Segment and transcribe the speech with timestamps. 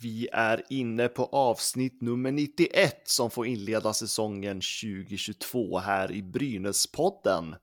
[0.00, 7.54] Vi är inne på avsnitt nummer 91 som får inleda säsongen 2022 här i Brynäspodden.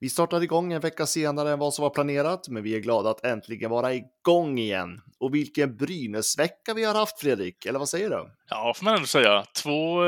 [0.00, 3.10] Vi startade igång en vecka senare än vad som var planerat, men vi är glada
[3.10, 5.00] att äntligen vara igång igen.
[5.18, 8.30] Och vilken Brynäsvecka vi har haft Fredrik, eller vad säger du?
[8.48, 9.44] Ja, får man ändå säga.
[9.62, 10.00] Två,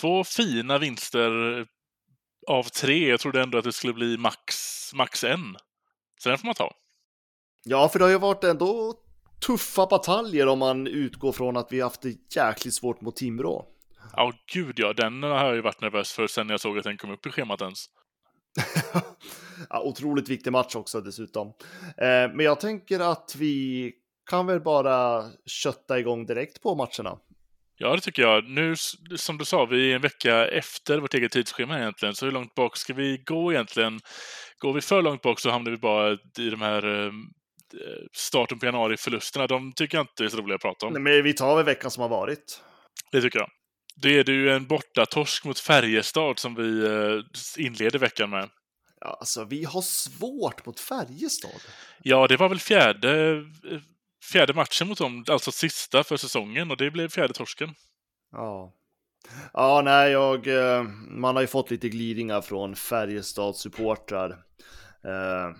[0.00, 1.30] två fina vinster
[2.46, 3.08] av tre.
[3.08, 4.54] Jag trodde ändå att det skulle bli max,
[4.94, 5.56] max en.
[6.22, 6.72] Så den får man ta.
[7.64, 8.94] Ja, för det har ju varit ändå
[9.46, 13.66] tuffa bataljer om man utgår från att vi haft det jäkligt svårt mot Timrå.
[14.16, 14.92] Ja, oh, gud ja.
[14.92, 17.30] Den har jag ju varit nervös för sen jag såg att den kom upp i
[17.30, 17.84] schemat ens.
[19.70, 21.48] ja, otroligt viktig match också dessutom.
[21.98, 23.92] Eh, men jag tänker att vi
[24.30, 27.18] kan väl bara kötta igång direkt på matcherna.
[27.76, 28.48] Ja, det tycker jag.
[28.48, 28.74] Nu,
[29.16, 32.54] som du sa, vi är en vecka efter vårt eget tidsschema egentligen, så hur långt
[32.54, 34.00] bak ska vi gå egentligen?
[34.58, 37.12] Går vi för långt bak så hamnar vi bara i de här eh,
[38.12, 40.92] starten på januari-förlusterna, de tycker jag inte är så roliga att prata om.
[40.92, 42.62] Nej, men vi tar väl veckan som har varit.
[43.12, 43.50] Det tycker jag.
[43.96, 48.48] Det är det ju en bortatorsk mot Färjestad som vi eh, inleder veckan med.
[49.00, 51.60] Ja, alltså vi har svårt mot Färjestad.
[52.02, 53.44] Ja, det var väl fjärde,
[54.32, 57.74] fjärde matchen mot dem, alltså sista för säsongen och det blev fjärde torsken.
[58.32, 58.72] Ja.
[59.52, 64.30] Ja, nej, jag, eh, man har ju fått lite glidningar från Färjestads supportrar.
[65.04, 65.56] Eh,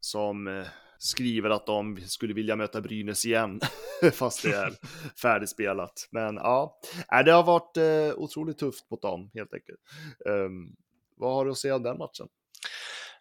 [0.00, 0.64] som
[1.02, 3.60] skriver att de skulle vilja möta Brynäs igen,
[4.12, 4.72] fast det är
[5.22, 6.08] färdigspelat.
[6.10, 6.80] Men ja,
[7.24, 9.80] det har varit eh, otroligt tufft mot dem helt enkelt.
[10.26, 10.76] Um,
[11.16, 12.28] vad har du att säga om den matchen?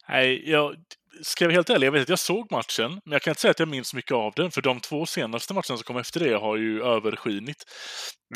[0.09, 0.75] Nej, jag
[1.22, 3.51] ska vara helt ärlig, jag vet att jag såg matchen, men jag kan inte säga
[3.51, 6.34] att jag minns mycket av den, för de två senaste matcherna som kom efter det
[6.34, 7.63] har ju överskinit.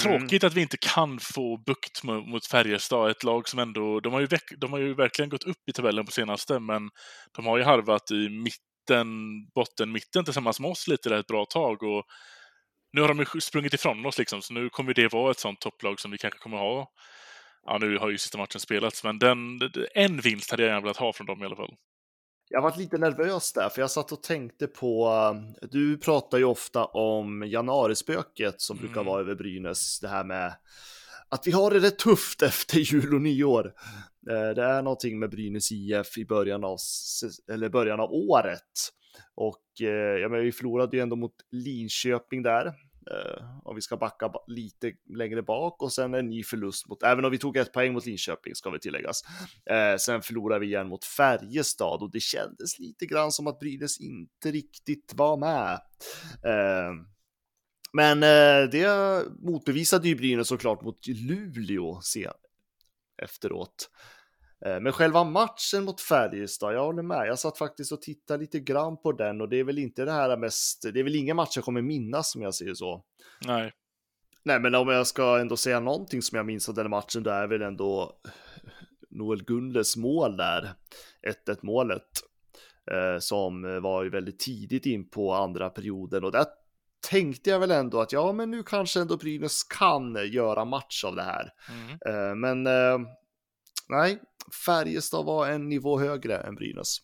[0.06, 0.20] Mm.
[0.20, 4.22] Tråkigt att vi inte kan få bukt mot Färjestad, ett lag som ändå, de har,
[4.22, 4.28] ju
[4.58, 6.90] de har ju verkligen gått upp i tabellen på senaste, men
[7.36, 9.08] de har ju harvat i mitt mitten,
[9.56, 11.84] bottenmitten tillsammans med oss lite där ett bra tag.
[11.84, 12.06] Och
[12.94, 16.00] nu har de sprungit ifrån oss liksom, så nu kommer det vara ett sånt topplag
[16.00, 16.92] som vi kanske kommer ha.
[17.66, 19.60] Ja, nu har ju sista matchen spelats, men den,
[19.96, 21.76] en vinst hade jag gärna velat ha från dem i alla fall.
[22.50, 25.12] Jag varit lite nervös där, för jag satt och tänkte på,
[25.62, 28.86] du pratar ju ofta om januarispöket som mm.
[28.86, 30.54] brukar vara över Brynäs, det här med
[31.34, 33.74] att vi har det rätt tufft efter jul och nyår.
[34.30, 36.78] Eh, det är någonting med Brynäs IF i början av,
[37.52, 38.72] eller början av året.
[39.36, 42.66] Och eh, ja, men vi förlorade ju ändå mot Linköping där.
[43.12, 47.26] Eh, om vi ska backa lite längre bak och sen en ny förlust mot, även
[47.26, 49.24] om vi tog ett poäng mot Linköping ska vi tilläggas.
[50.00, 54.52] sen förlorade vi igen mot Färjestad och det kändes lite grann som att Brynäs inte
[54.52, 55.80] riktigt var med.
[57.94, 58.20] Men
[58.72, 62.34] det motbevisade ju Brynäs såklart mot Luleå sen
[63.22, 63.90] efteråt.
[64.66, 67.28] Eh, men själva matchen mot Färjestad, jag håller med.
[67.28, 70.12] Jag satt faktiskt och tittade lite grann på den och det är väl inte det
[70.12, 73.04] här mest, det är väl ingen match jag kommer minnas som jag säger så.
[73.46, 73.72] Nej.
[74.44, 77.30] Nej, men om jag ska ändå säga någonting som jag minns av den matchen, då
[77.30, 78.20] är väl ändå
[79.10, 80.74] Noel Gunles mål där,
[81.48, 82.08] 1-1 målet,
[82.92, 86.46] eh, som var ju väldigt tidigt in på andra perioden och där
[87.10, 91.16] tänkte jag väl ändå att ja, men nu kanske ändå Brynäs kan göra match av
[91.16, 91.54] det här.
[91.70, 91.90] Mm.
[92.06, 93.08] Eh, men eh,
[93.90, 94.20] nej,
[94.66, 96.98] Färjestad var en nivå högre än Brynäs.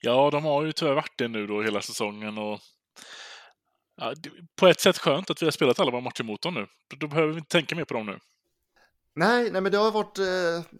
[0.00, 2.60] Ja, de har ju tyvärr varit det nu då hela säsongen och
[3.96, 4.14] ja,
[4.56, 6.66] på ett sätt skönt att vi har spelat alla våra matcher mot dem nu.
[6.96, 8.18] Då behöver vi inte tänka mer på dem nu.
[9.14, 10.18] Nej, nej, men det har varit.
[10.18, 10.78] Eh,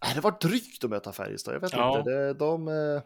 [0.00, 1.54] det har varit drygt att möta Färjestad.
[1.54, 1.98] Jag vet ja.
[1.98, 2.10] inte.
[2.10, 3.02] Det, de, eh,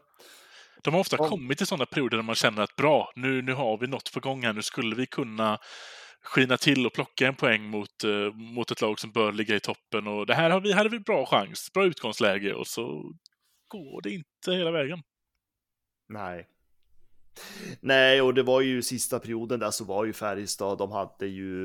[0.82, 1.28] de har ofta de...
[1.28, 4.20] kommit till sådana perioder där man känner att bra, nu, nu har vi något på
[4.20, 4.52] gång här.
[4.52, 5.58] Nu skulle vi kunna
[6.22, 9.60] skina till och plocka en poäng mot, uh, mot ett lag som bör ligga i
[9.60, 10.06] toppen.
[10.06, 13.12] Och det här har vi, hade vi bra chans, bra utgångsläge och så
[13.69, 15.02] går det inte hela vägen.
[16.08, 16.48] Nej.
[17.81, 21.64] Nej, och det var ju sista perioden där så var ju Färjestad, de hade ju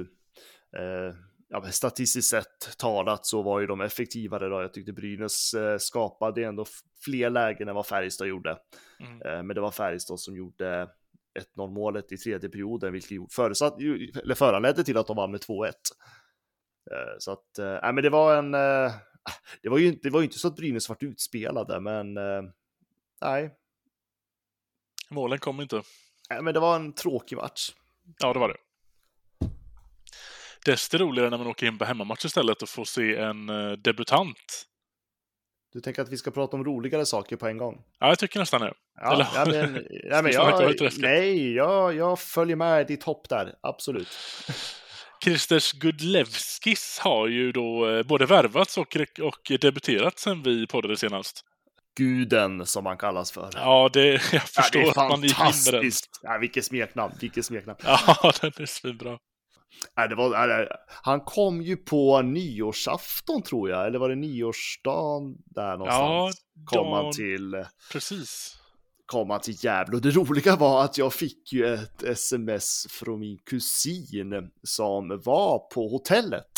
[0.78, 1.16] eh,
[1.54, 4.62] ja, statistiskt sett talat så var ju de effektivare då.
[4.62, 6.66] Jag tyckte Brynäs eh, skapade ändå
[7.06, 8.58] fler lägen än vad Färjestad gjorde.
[9.00, 9.22] Mm.
[9.22, 10.90] Eh, men det var Färjestad som gjorde
[11.58, 13.80] 1-0 målet i tredje perioden, vilket förutsatt,
[14.24, 15.68] eller föranledde till att de vann med 2-1.
[16.92, 18.52] Eh, så att, nej, men det var en,
[19.62, 22.14] det var ju det var inte så att Brynäs vart utspelade, men
[23.22, 23.56] nej.
[25.10, 25.82] Målen kom inte.
[26.30, 27.72] Nej, men det var en tråkig match.
[28.20, 28.58] Ja, det var det.
[30.66, 34.64] Desto roligare när man åker in på hemmamatch istället och får se en eh, debutant.
[35.74, 37.82] Du tänker att vi ska prata om roligare saker på en gång?
[38.00, 38.74] Ja, jag tycker nästan det.
[39.02, 43.54] Ja, Eller- ja, men, ja, men jag, nej, jag, jag följer med ditt hopp där,
[43.62, 44.08] absolut.
[45.24, 51.42] Kristers Gudlevskis har ju då eh, både värvats och, och debuterat sen vi poddade senast.
[51.98, 53.50] Guden som han kallas för.
[53.54, 55.54] Ja, det, jag Ja, förstår det är att man gick in med den.
[55.54, 56.10] fantastiskt.
[56.22, 57.78] Ja, vilket smeknamn, vilket smeknamn.
[57.84, 59.18] Ja, den är svinbra.
[59.96, 64.16] Ja, det var, ja, det- han kom ju på nyårsafton tror jag, eller var det
[64.16, 66.36] nyårsdagen där någonstans?
[66.66, 68.56] kom han till, Precis.
[69.06, 69.96] kom han till Gävle.
[69.96, 74.34] Och det roliga var att jag fick ju ett sms från min kusin
[74.64, 76.52] som var på hotellet.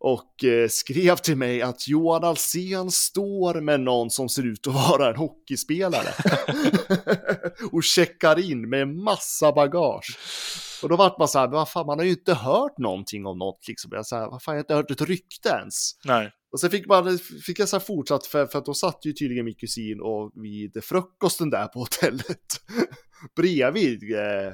[0.00, 4.74] Och eh, skrev till mig att Johan Alsen står med någon som ser ut att
[4.74, 6.08] vara en hockeyspelare.
[7.72, 10.18] och checkar in med massa bagage.
[10.82, 13.26] Och då vart man så här, men vad fan, man har ju inte hört någonting
[13.26, 13.90] om något liksom.
[13.94, 15.74] Jag så här, vad fan, jag har inte hört ett rykte ens.
[16.04, 16.32] Nej.
[16.52, 19.12] Och sen fick, man, fick jag så här fortsatt, för, för att då satt ju
[19.12, 22.60] tydligen min kusin och vid frukosten där på hotellet
[23.36, 24.46] bredvid eh,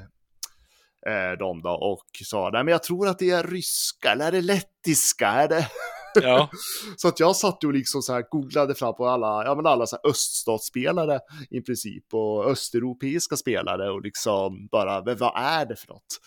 [1.15, 4.33] eh, dem då och sa, nej men jag tror att det är ryska, eller är
[4.33, 5.69] det lettiska, är det?
[6.23, 6.51] Ja,
[6.97, 9.87] Så att jag satt och liksom så här googlade fram på alla, ja men alla
[9.87, 11.21] så här öststatsspelare
[11.51, 16.21] i princip och östeuropeiska spelare och liksom bara, men vad är det för något?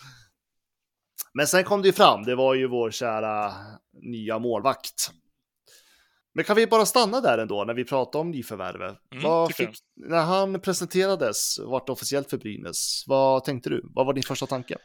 [1.34, 3.54] Men sen kom det ju fram, det var ju vår kära
[4.02, 5.12] nya målvakt.
[6.34, 8.98] Men kan vi bara stanna där ändå när vi pratar om nyförvärvet?
[9.12, 13.82] Mm, fick, när han presenterades, vart officiellt för Brynäs, vad tänkte du?
[13.96, 14.78] Vad var din första tanke?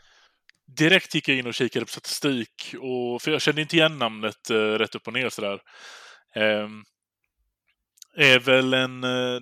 [0.67, 4.51] Direkt gick jag in och kikade på statistik, och, för jag kände inte igen namnet
[4.51, 5.61] eh, rätt upp och ner sådär.
[6.37, 6.83] Ehm,
[8.17, 9.41] är väl en eh,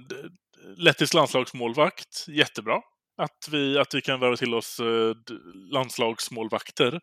[0.76, 2.80] lettisk landslagsmålvakt, jättebra.
[3.16, 5.14] Att vi, att vi kan värva till oss eh,
[5.72, 7.00] landslagsmålvakter.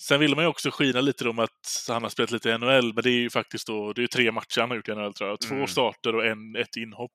[0.00, 2.94] Sen ville man ju också skina lite om att han har spelat lite i NHL,
[2.94, 4.94] men det är ju faktiskt då, det är ju tre matcher han har gjort i
[4.94, 5.40] NHL tror jag.
[5.40, 5.66] Två Mm.
[5.66, 7.12] starter och en, ett inhopp.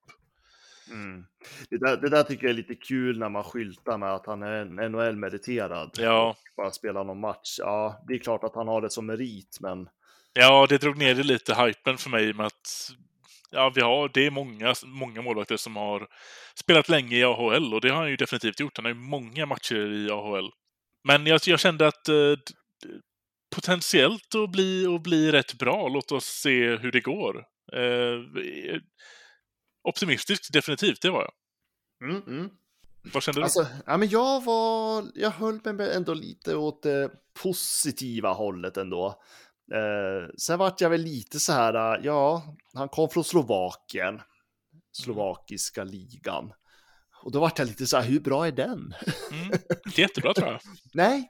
[1.70, 4.44] Det, där, det där tycker jag är lite kul när man skyltar med att han
[4.44, 5.92] är en NHL-meriterad.
[5.98, 6.36] Ja.
[6.58, 7.56] Bara spelar någon match.
[7.58, 9.88] Ja, det är klart att han har det som merit, men
[10.40, 12.92] Ja, det drog ner det lite hypen för mig med att
[13.52, 16.08] ja, vi har, det är många, många målvakter som har
[16.56, 18.78] spelat länge i AHL och det har han ju definitivt gjort.
[18.78, 20.52] Han har ju många matcher i AHL.
[21.08, 22.36] Men jag, jag kände att eh,
[23.56, 25.88] potentiellt att bli, att bli rätt bra.
[25.88, 27.46] Låt oss se hur det går.
[27.74, 28.20] Eh,
[29.90, 32.10] optimistiskt, definitivt, det var jag.
[32.10, 32.50] Mm, mm.
[33.14, 33.44] Vad kände du?
[33.44, 37.12] Alltså, ja, men jag var, jag höll mig ändå lite åt det
[37.44, 39.22] positiva hållet ändå.
[39.74, 44.22] Eh, sen vart jag väl lite så här, äh, ja, han kom från Slovakien,
[44.92, 46.54] slovakiska ligan.
[47.24, 48.96] Och då vart jag lite så här, hur bra är den?
[49.32, 49.60] Mm,
[49.96, 50.60] jättebra tror jag.
[50.94, 51.30] Nej,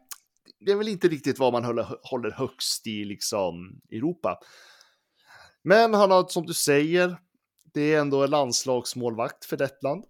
[0.59, 4.39] det är väl inte riktigt vad man håller, håller högst i liksom Europa.
[5.63, 7.17] Men han har, som du säger,
[7.75, 10.05] det är ändå en landslagsmålvakt för Lettland.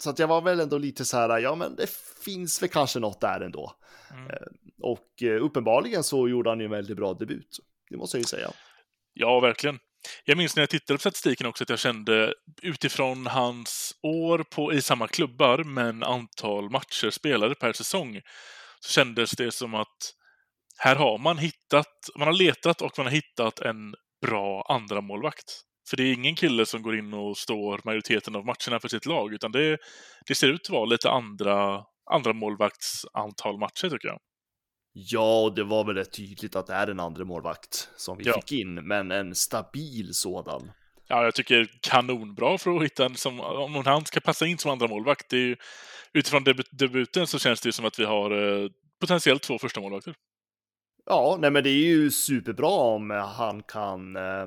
[0.00, 1.90] Så att jag var väl ändå lite så här, ja men det
[2.24, 3.72] finns väl kanske något där ändå.
[4.10, 4.30] Mm.
[4.82, 7.58] Och eh, uppenbarligen så gjorde han ju en väldigt bra debut.
[7.90, 8.50] Det måste jag ju säga.
[9.12, 9.78] Ja, verkligen.
[10.24, 14.72] Jag minns när jag tittade på statistiken också att jag kände utifrån hans år på,
[14.72, 18.20] i samma klubbar men antal matcher spelade per säsong
[18.80, 20.14] så kändes det som att
[20.78, 25.62] här har man hittat, man har letat och man har hittat en bra andra målvakt.
[25.90, 29.06] För det är ingen kille som går in och står majoriteten av matcherna för sitt
[29.06, 29.78] lag utan det,
[30.26, 34.18] det ser ut att vara lite andra, andra målvakts antal matcher tycker jag.
[34.92, 38.24] Ja, och det var väl rätt tydligt att det är en andra målvakt som vi
[38.24, 38.34] Ja.
[38.34, 40.70] fick in, men en stabil sådan.
[41.08, 44.70] Ja, jag tycker kanonbra för att hitta en som, om han ska passa in som
[44.70, 45.28] andra målvakt.
[45.30, 45.56] Det är ju,
[46.12, 48.30] utifrån debut, debuten så känns det som att vi har
[48.64, 50.14] eh, potentiellt två första målvakter.
[51.06, 54.46] Ja, nej men det är ju superbra om han kan, eh,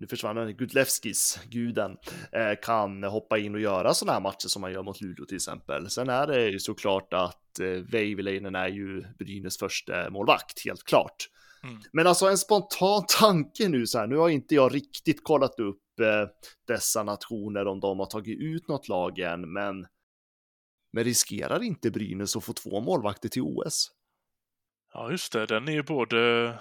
[0.00, 1.96] nu försvann han, Gudlevskis, guden,
[2.32, 5.36] eh, kan hoppa in och göra sådana här matcher som han gör mot Luleå till
[5.36, 5.90] exempel.
[5.90, 11.28] Sen är det ju såklart att eh, Veiviläinen är ju Brynäs första målvakt, helt klart.
[11.62, 11.82] Mm.
[11.92, 16.00] Men alltså en spontan tanke nu så här, nu har inte jag riktigt kollat upp
[16.00, 16.28] eh,
[16.66, 19.86] dessa nationer om de har tagit ut något lag än, men,
[20.92, 23.90] men riskerar inte Brynäs att få två målvakter till OS?
[24.92, 25.46] Ja, just det.
[25.46, 26.54] Den är ju både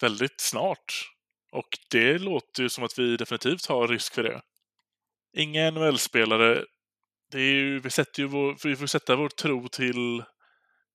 [0.00, 1.15] väldigt snart
[1.56, 4.40] och det låter ju som att vi definitivt har risk för det.
[5.36, 6.64] Inga NHL-spelare.
[7.32, 10.22] Det är ju, vi, sätter ju vår, vi får sätta vår tro till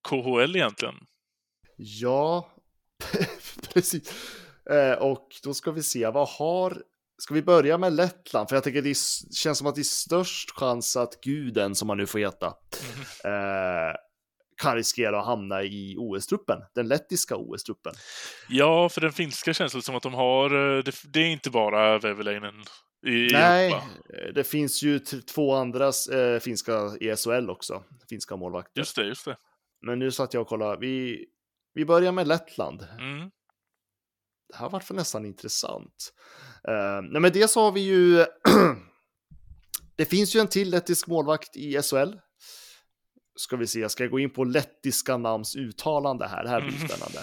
[0.10, 0.96] KHL egentligen.
[1.78, 2.52] Ja,
[3.74, 4.14] precis.
[4.70, 6.84] Eh, och då ska vi se, vad har
[7.22, 8.50] Ska vi börja med Lettland?
[8.50, 11.90] För jag tycker det är- känns som att det är störst chans att guden, som
[11.90, 12.48] han nu får heta,
[13.24, 13.96] eh,
[14.62, 16.62] kan riskera att hamna i OS-truppen.
[16.76, 17.94] Den lettiska OS-truppen.
[18.50, 20.78] Ja, för den finska känns det som att de har...
[20.78, 22.54] eh, Det, det är inte bara Väveläinen
[23.08, 23.84] i Nej, Europa.
[24.14, 27.84] eh, det finns ju två andra eh, finska i SHL också.
[28.10, 28.82] Finska målvakter.
[28.82, 29.38] Just det, just det.
[29.86, 30.78] Men nu satt jag och kollade.
[30.80, 31.26] Vi,
[31.74, 32.88] vi börjar med Lettland.
[33.00, 33.30] Mm.
[34.50, 36.14] Det här var för nästan intressant.
[36.70, 38.18] Uh, nej, men dels har vi ju...
[39.96, 42.14] det finns ju en till lettisk målvakt i SHL.
[43.36, 46.44] Ska vi se, jag ska gå in på lettiska namns uttalande här.
[46.44, 46.88] Det här blir Mm.
[46.88, 47.20] spännande.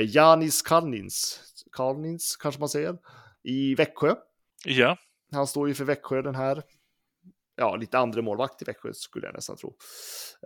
[0.00, 1.40] Uh, Janis Kalnins,
[1.72, 2.98] Kalnins kanske man säger,
[3.42, 4.14] i Växjö.
[4.64, 4.96] Ja,
[5.32, 6.62] Han står ju för Växjö den här.
[7.56, 9.76] Ja, lite andra målvakt i Växjö skulle jag nästan tro.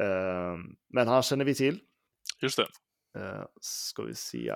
[0.01, 0.57] Eh,
[0.95, 1.81] men han känner vi till.
[2.43, 2.67] just det.
[3.19, 4.49] Uh, ska vi se.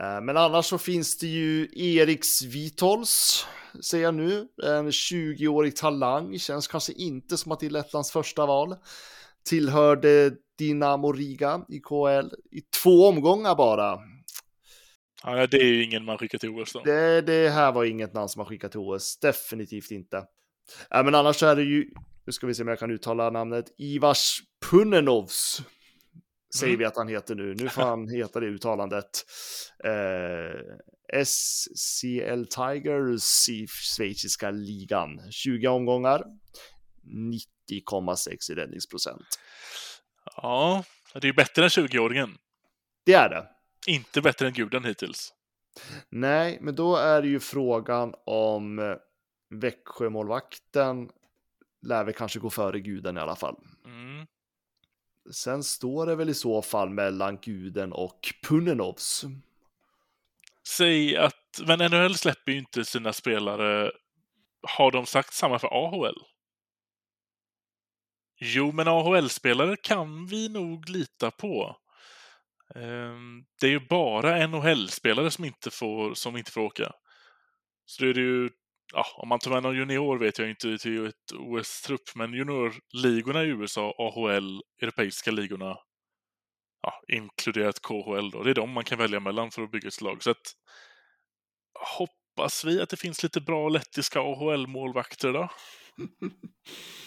[0.00, 3.46] Eh, men annars så finns det ju Eriks Vitols,
[3.84, 4.48] säger jag nu.
[4.62, 6.38] En 20-årig talang.
[6.38, 8.76] Känns kanske inte som att det är Lettlands första val.
[9.48, 13.98] Tillhörde Dinamo Riga i KL i två omgångar bara.
[15.24, 16.82] Ja, det är ju ingen man skickar till OS då.
[16.84, 20.16] Det, det här var inget namn som har skickat till OS, definitivt inte.
[20.94, 21.90] Äh, men annars är det ju,
[22.26, 24.40] nu ska vi se om jag kan uttala namnet, Ivars
[24.70, 25.62] Punnenovs.
[26.54, 26.78] Säger Mm.
[26.78, 29.24] vi att han heter nu, nu får han heta det uttalandet.
[29.84, 36.24] Eh, SCL Tigers i schweiziska ligan, 20 omgångar,
[37.70, 39.38] 90,6 i räddningsprocent.
[40.36, 40.84] Ja,
[41.14, 42.38] det är bättre än 20-åringen.
[43.04, 43.46] Det är det.
[43.86, 45.32] Inte bättre än guden hittills.
[46.08, 48.96] Nej, men då är det ju frågan om eh,
[49.50, 51.10] Växjömålvakten
[51.82, 53.56] lär väl kanske gå före guden i alla fall.
[53.84, 54.26] Mm.
[55.30, 59.24] Sen står det väl i så fall mellan guden och Punnenovs.
[60.68, 63.92] Säg att, men NHL släpper ju inte sina spelare.
[64.62, 66.22] Har de sagt samma för AHL?
[68.40, 71.76] Jo, men AHL-spelare kan vi nog lita på.
[72.74, 76.92] Ehm, det är ju bara NHL-spelare som inte får, som inte får åka.
[77.84, 78.50] Så då är det ju,
[78.94, 83.44] ja, om man tar med någon junior vet jag inte till ett OS-trupp, men juniorligorna
[83.44, 85.76] i USA, AHL, europeiska ligorna,
[86.82, 90.00] ja, inkluderat KHL då, det är de man kan välja mellan för att bygga ett
[90.00, 90.22] lag.
[90.22, 90.54] Så att
[91.98, 95.48] hoppas vi att det finns lite bra lettiska AHL-målvakter då.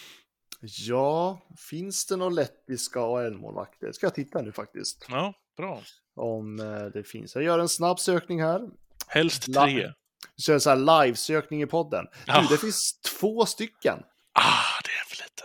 [0.62, 3.92] Ja, finns det några lettiska AL-målvakter?
[3.92, 5.06] Ska jag titta nu faktiskt.
[5.10, 5.82] Ja, bra.
[6.16, 7.36] Om eh, det finns.
[7.36, 8.70] Jag gör en snabb sökning här.
[9.08, 9.94] Helst tre.
[10.38, 12.08] Kör så här live-sökning i podden.
[12.28, 12.42] Ja.
[12.42, 14.04] Du, det finns två stycken.
[14.34, 15.44] Ah, det är för lite.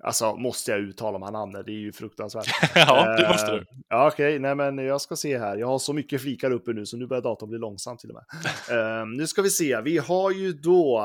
[0.04, 1.64] Alltså, måste jag uttala de här namnen?
[1.66, 2.48] Det är ju fruktansvärt.
[2.76, 3.66] ja, det måste Eh, du.
[3.90, 5.58] Ja, okej, nej men jag ska se här.
[5.58, 8.16] Jag har så mycket flikar uppe nu så nu börjar datorn bli långsam till och
[8.16, 8.26] med.
[9.02, 11.00] Eh, nu ska vi se, vi har ju då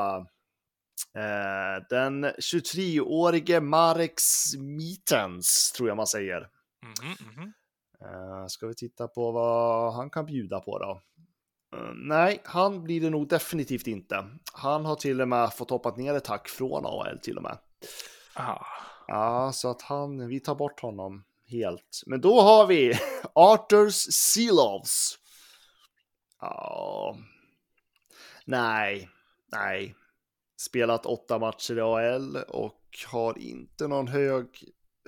[1.15, 6.47] eh, den 23-årige Marek Smitens, tror jag man säger.
[6.83, 7.53] Mhm, mhm.
[8.01, 11.01] Eh, ska vi titta på vad han kan bjuda på då?
[11.95, 14.25] Nej, han blir det nog definitivt inte.
[14.53, 17.57] Han har till och med fått hoppat ner ett tack från AL till och med.
[18.33, 18.65] Ah.
[19.07, 22.03] Ja, så att han, vi tar bort honom helt.
[22.05, 22.93] Men då har vi
[23.33, 25.19] Arthurs Sealovs.
[26.41, 27.17] Ja.
[28.45, 29.09] Nej,
[29.51, 29.95] nej.
[30.59, 34.47] Spelat åtta matcher i AL och har inte någon hög,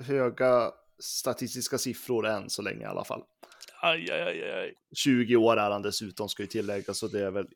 [0.02, 3.22] höga statistiska siffror än så länge i alla fall.
[3.82, 4.74] Aj, aj, aj, aj.
[4.96, 7.48] 20 år är han dessutom, ska ju tilläggas, så det är väl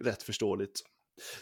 [0.00, 0.82] rätt förståeligt.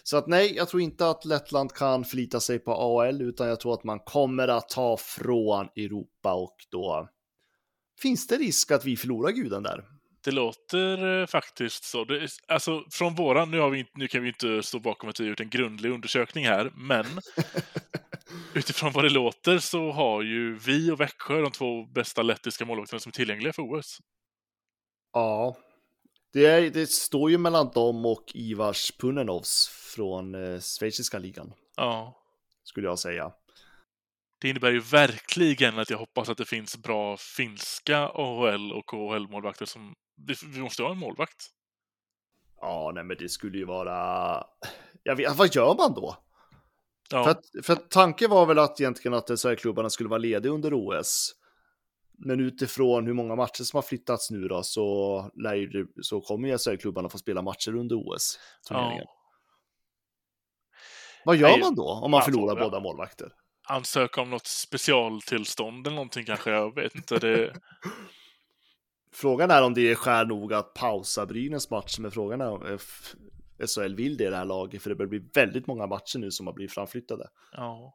[0.03, 3.61] Så att nej, jag tror inte att Lettland kan förlita sig på AL, utan jag
[3.61, 7.09] tror att man kommer att ta från Europa och då
[8.03, 9.85] finns det risk att vi förlorar guden där.
[10.25, 12.05] Det låter eh, faktiskt så.
[12.05, 15.25] Det alltså, från våran, nu, har vi, nu kan vi inte stå bakom att vi
[15.25, 17.07] har gjort en grundlig undersökning här, men
[18.55, 23.01] utifrån vad det låter så har ju vi och Växjö de två bästa lettiska målvakterna
[23.01, 23.99] som är tillgängliga för OS.
[25.13, 25.57] Ja,
[26.35, 32.23] det, är, det står ju mellan dem och Ivars Punnenovs från eh, schweiziska ligan, Ja.
[32.65, 33.33] skulle jag säga.
[34.41, 39.65] Det innebär ju verkligen att jag hoppas att det finns bra finska AHL och KHL-målvakter
[39.67, 39.95] som...
[40.45, 41.47] Vi, måste ha en målvakt.
[42.61, 44.45] Ja, nej, men det skulle ju vara...
[45.03, 46.17] Jag vet, vad gör man då?
[47.11, 50.53] Ja, För, att, för att tanken var väl att egentligen att Sverigeklubbarna skulle vara lediga
[50.53, 51.35] under OS.
[52.19, 56.59] Men utifrån hur många matcher som har flyttats nu då så, lär så kommer ju
[56.59, 58.39] Sverigeklubbarna få spela matcher under OS.
[58.69, 59.05] turneringen.
[59.07, 59.11] ja.
[61.25, 63.33] Vad gör man då om man förlorar båda målvakter?
[63.69, 67.19] Ansöka om något specialtillstånd eller någonting kanske, jag vet inte.
[67.19, 67.55] Det...
[69.13, 72.67] Frågan är om det är skär nog att pausa Brynäs match, men frågan är om
[72.67, 73.15] F-
[73.69, 76.31] SHL vill det i det här laget, för det börjar bli väldigt många matcher nu
[76.31, 77.29] som har blivit framflyttade.
[77.53, 77.95] Ja.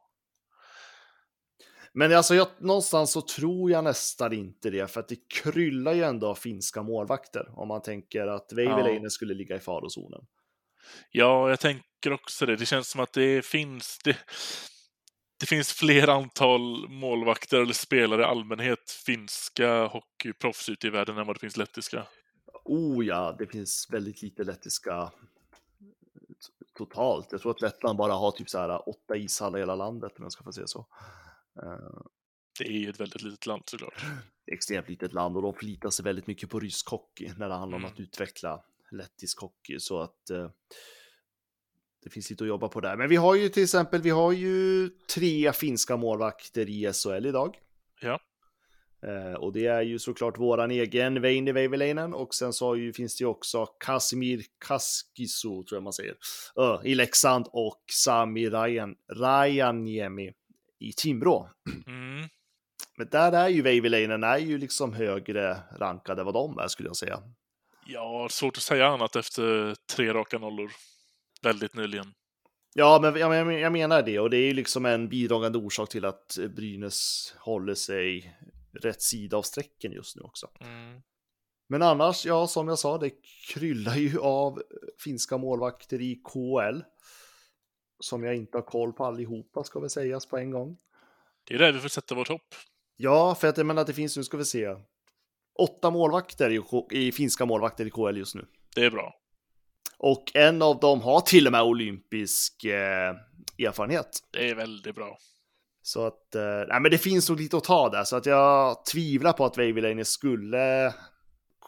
[1.92, 6.02] Men alltså, jag, någonstans så tror jag nästan inte det, för att det kryllar ju
[6.02, 9.10] ändå av finska målvakter, om man tänker att Veiviläinen Ja.
[9.10, 10.26] skulle ligga i farozonen.
[11.10, 12.56] ja, jag tänker också det.
[12.56, 13.98] Det känns som att det finns...
[14.04, 14.16] Det,
[15.40, 21.26] det finns fler antal målvakter eller spelare i allmänhet, finska hockeyproffs ute i världen än
[21.26, 22.06] vad det finns lettiska.
[22.64, 25.10] Oh ja, det finns väldigt lite lettiska
[26.74, 27.28] totalt.
[27.32, 30.22] Jag tror att Lettland bara har typ så här åtta ishallar i hela landet, om
[30.22, 30.86] jag ska få säga så.
[31.62, 32.00] Eh,
[32.58, 34.02] Det är ju ett väldigt litet land såklart.
[34.52, 37.76] extremt litet land och de förlitar sig väldigt mycket på rysk hockey när det handlar
[37.76, 37.92] om Mm.
[37.92, 39.78] att utveckla lettisk hockey.
[39.78, 40.50] Så att eh,
[42.02, 42.96] det finns lite att jobba på där.
[42.96, 47.58] Men vi har ju till exempel, vi har ju tre finska målvakter i SHL idag.
[48.00, 48.20] Ja.
[49.02, 53.16] Eh, och det är ju såklart våran egen Veini Veiviläinen och sen så ju, finns
[53.16, 56.16] det ju också Kasimir Kaskiso, tror jag man säger,
[56.56, 60.32] Ö, i Leksand och Sami Rajan, Rajaniemi
[60.80, 61.48] i Timrå.
[61.86, 62.28] Mm.
[62.96, 66.88] Men där är ju Veiviläinen är ju liksom högre rankade än vad de är skulle
[66.88, 67.22] jag säga.
[67.86, 70.70] Ja, svårt att säga annat efter tre raka nollor.
[71.42, 72.14] Väldigt nyligen.
[72.74, 76.04] Ja, men jag, jag menar det och det är ju liksom en bidragande orsak till
[76.04, 78.36] att Brynäs håller sig
[78.72, 80.48] rätt sida av strecken just nu också.
[80.60, 81.02] Mm.
[81.68, 83.10] Men annars, ja, som jag sa, det
[83.54, 84.62] kryllar ju av
[84.98, 86.80] finska målvakter i KL.
[88.00, 90.76] Som jag inte har koll på allihopa, ska väl sägas på en gång.
[91.44, 92.54] Det är där vi får sätta vårt hopp.
[92.96, 94.76] Ja, för att jag menar att det finns, nu ska vi se,
[95.58, 98.46] åtta målvakter i, i finska målvakter i KL just nu.
[98.74, 99.14] Det är bra.
[99.98, 103.14] Och en av dem har till och med olympisk eh,
[103.58, 104.18] erfarenhet.
[104.30, 105.18] Det är väldigt bra.
[105.82, 108.84] Så att, eh, nej men det finns nog lite att ta där, så att jag
[108.84, 110.94] tvivlar på att Veiviläinen skulle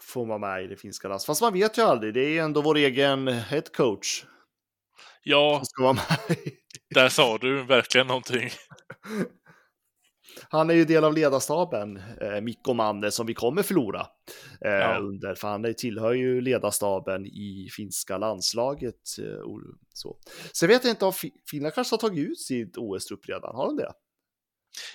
[0.01, 1.27] få vara med i det finska landslaget.
[1.27, 4.25] Fast man vet ju aldrig, det är ju ändå vår egen head coach
[5.25, 5.63] Ja,
[6.95, 8.51] där sa du verkligen någonting.
[10.49, 14.07] Han är ju del av ledarstaben, eh, Mikko Manne, som vi kommer förlora
[14.65, 14.99] eh, Ja.
[14.99, 19.19] under, för han tillhör ju ledarstaben i finska landslaget.
[19.23, 19.61] Eh, och
[19.95, 20.19] så.
[20.53, 23.67] Sen vet jag inte om Fi- Finland kanske har tagit ut sitt OS-trupp redan, har
[23.67, 23.93] de det?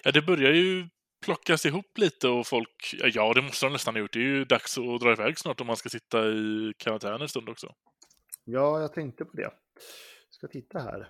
[0.03, 0.87] Ja, det börjar ju
[1.25, 2.95] plockas ihop lite och folk...
[3.13, 4.13] Ja, det måste de nästan ha gjort.
[4.13, 7.29] Det är ju dags att dra iväg snart om man ska sitta i karantän en
[7.29, 7.73] stund också.
[8.43, 9.51] Ja, jag tänkte på det.
[10.37, 11.09] Ska titta här.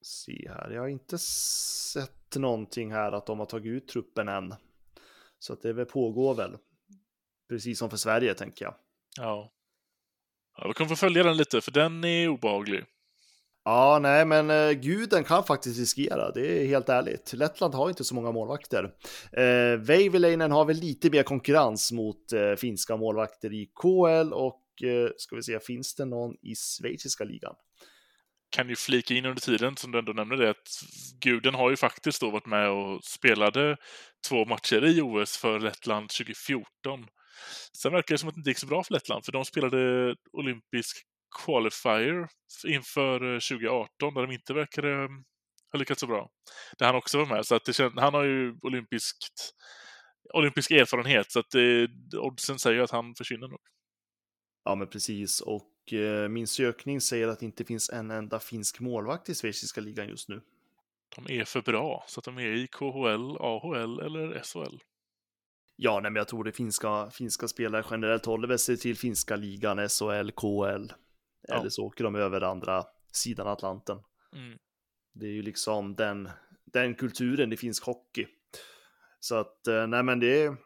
[0.00, 0.70] Se här.
[0.70, 4.54] Jag har inte sett någonting här att de har tagit ut truppen än.
[5.38, 6.56] Så att det väl pågår väl.
[7.48, 8.74] Precis som för Sverige tänker jag.
[9.16, 9.52] Ja.
[10.56, 10.68] ja.
[10.68, 12.84] Vi kommer få följa den lite, för den är obehaglig.
[13.64, 16.30] Ja, nej, men eh, guden kan faktiskt riskera.
[16.30, 17.32] Det är helt ärligt.
[17.32, 18.94] Lettland har inte så många målvakter.
[19.32, 25.10] Eh, Veiviläinen har väl lite mer konkurrens mot eh, finska målvakter i KL och eh,
[25.16, 27.54] ska vi se, finns det någon i schweiziska ligan?
[28.50, 30.68] Kan ju flika in under tiden, som du ändå nämnde det, att
[31.20, 33.76] guden har ju faktiskt då varit med och spelade
[34.28, 36.66] två matcher i OS för Lettland 2014.
[37.82, 40.14] Sen verkar det som att det inte gick så bra för Lettland, för de spelade
[40.32, 40.96] olympisk
[41.44, 42.28] qualifier
[42.66, 45.24] inför eh, 2018, där de inte verkade mm,
[45.72, 46.30] ha lyckats så bra.
[46.78, 49.50] Där han också var med, så att det känd, han har ju olympiskt,
[50.34, 53.60] olympisk erfarenhet, så att det, oddsen säger att han försvinner nog.
[54.64, 55.40] Ja, men precis.
[55.40, 55.62] Och
[56.28, 60.28] min sökning säger att det inte finns en enda finsk målvakt i schweiziska ligan just
[60.28, 60.40] nu.
[61.16, 64.76] De är för bra, så att de är i KHL, AHL eller SHL.
[65.76, 69.88] Ja, nej, men jag tror det finska, finska spelare generellt håller sig till finska ligan,
[69.88, 70.92] SHL, KL.
[71.48, 71.60] Ja.
[71.60, 73.98] Eller så åker de över andra sidan Atlanten.
[74.32, 74.58] Mm.
[75.14, 76.28] Det är ju liksom den,
[76.64, 78.26] den kulturen i finsk hockey.
[79.20, 80.56] Så att, eh, nej men det är...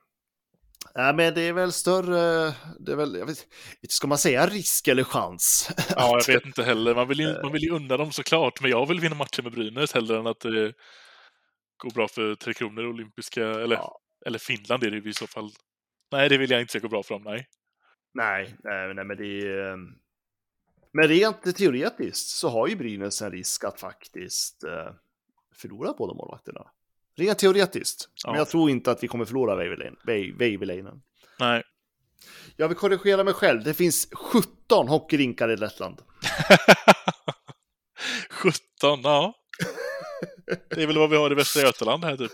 [0.94, 3.46] Nej men det är väl större, det är väl, jag vet,
[3.88, 5.70] ska man säga risk eller chans?
[5.96, 6.94] Ja, jag vet inte heller.
[6.94, 9.52] Man vill, ju, man vill ju unna dem såklart, men jag vill vinna matchen med
[9.52, 10.72] Brynäs hellre än att det
[11.76, 13.98] går bra för Tre Kronor olympiska, eller, Ja.
[14.26, 15.50] eller Finland är det ju i så fall.
[16.12, 17.46] Nej, det vill jag inte se gå bra för dem, nej.
[18.14, 19.76] Nej, nej, nej men det är...
[20.92, 24.94] Men rent teoretiskt så har ju Brynäs en risk att faktiskt eh,
[25.56, 26.70] förlora båda målvakterna.
[27.20, 28.08] Rent teoretiskt.
[28.24, 28.30] Ja.
[28.30, 29.56] Men jag tror inte att vi kommer förlora
[30.38, 31.02] Veiviläinen.
[31.38, 31.62] Nej.
[32.56, 33.64] Jag vill korrigera mig själv.
[33.64, 36.02] Det finns 17 hockeyrinkar i Lettland.
[38.30, 39.34] 17, ja.
[40.68, 42.32] Det är väl vad vi har i Västra Götaland här typ.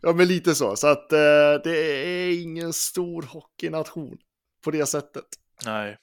[0.02, 0.76] ja, men lite så.
[0.76, 4.18] Så att eh, det är ingen stor hockeynation
[4.64, 5.24] på det sättet.
[5.64, 5.96] Nej.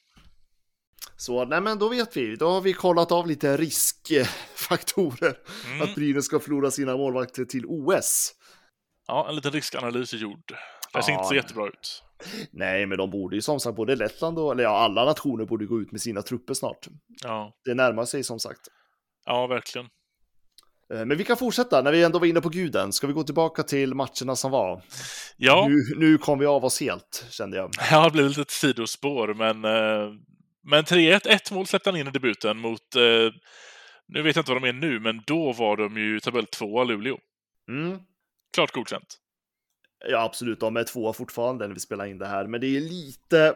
[1.20, 2.36] Så nej, men då vet vi.
[2.36, 5.38] Då har vi kollat av lite riskfaktorer.
[5.68, 5.82] Mm.
[5.82, 8.34] Att Brynäs ska förlora sina målvakter till OS.
[9.08, 10.44] Ja, en liten riskanalys är gjord.
[10.94, 12.04] Det ser Ja, inte så jättebra ut.
[12.52, 15.66] Nej, men de borde ju som sagt, både Lettland och, eller ja, alla nationer borde
[15.66, 16.88] gå ut med sina trupper snart.
[17.24, 18.62] Ja, Det närmar sig som sagt.
[19.26, 19.88] ja verkligen.
[20.94, 23.24] Eh, Men vi kan fortsätta, när vi ändå var inne på guden, ska vi gå
[23.24, 24.82] tillbaka till matcherna som var?
[25.38, 27.72] Ja, Nu, nu kom vi av oss helt, kände jag.
[27.92, 30.14] Ja, det blev lite sidospår, men, eh,
[30.70, 33.34] men 3-1, ett mål släppte han in i debuten mot, eh,
[34.08, 36.84] nu vet jag inte vad de är nu, men då var de ju tabell 2
[36.84, 37.18] Luleå.
[37.70, 38.00] Mm.
[38.54, 39.18] Klart godkänt.
[40.10, 42.82] Ja, absolut, de är tvåa fortfarande när vi spelar in det här, men det är
[42.82, 43.56] lite...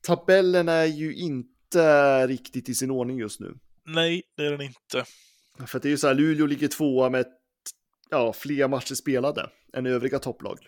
[0.00, 3.54] Tabellen är ju inte riktigt i sin ordning just nu.
[3.84, 5.04] Nej, det är den inte.
[5.66, 7.26] För det är ju så här, Luleå ligger tvåa med
[8.10, 10.58] ja, fler matcher spelade än övriga topplag.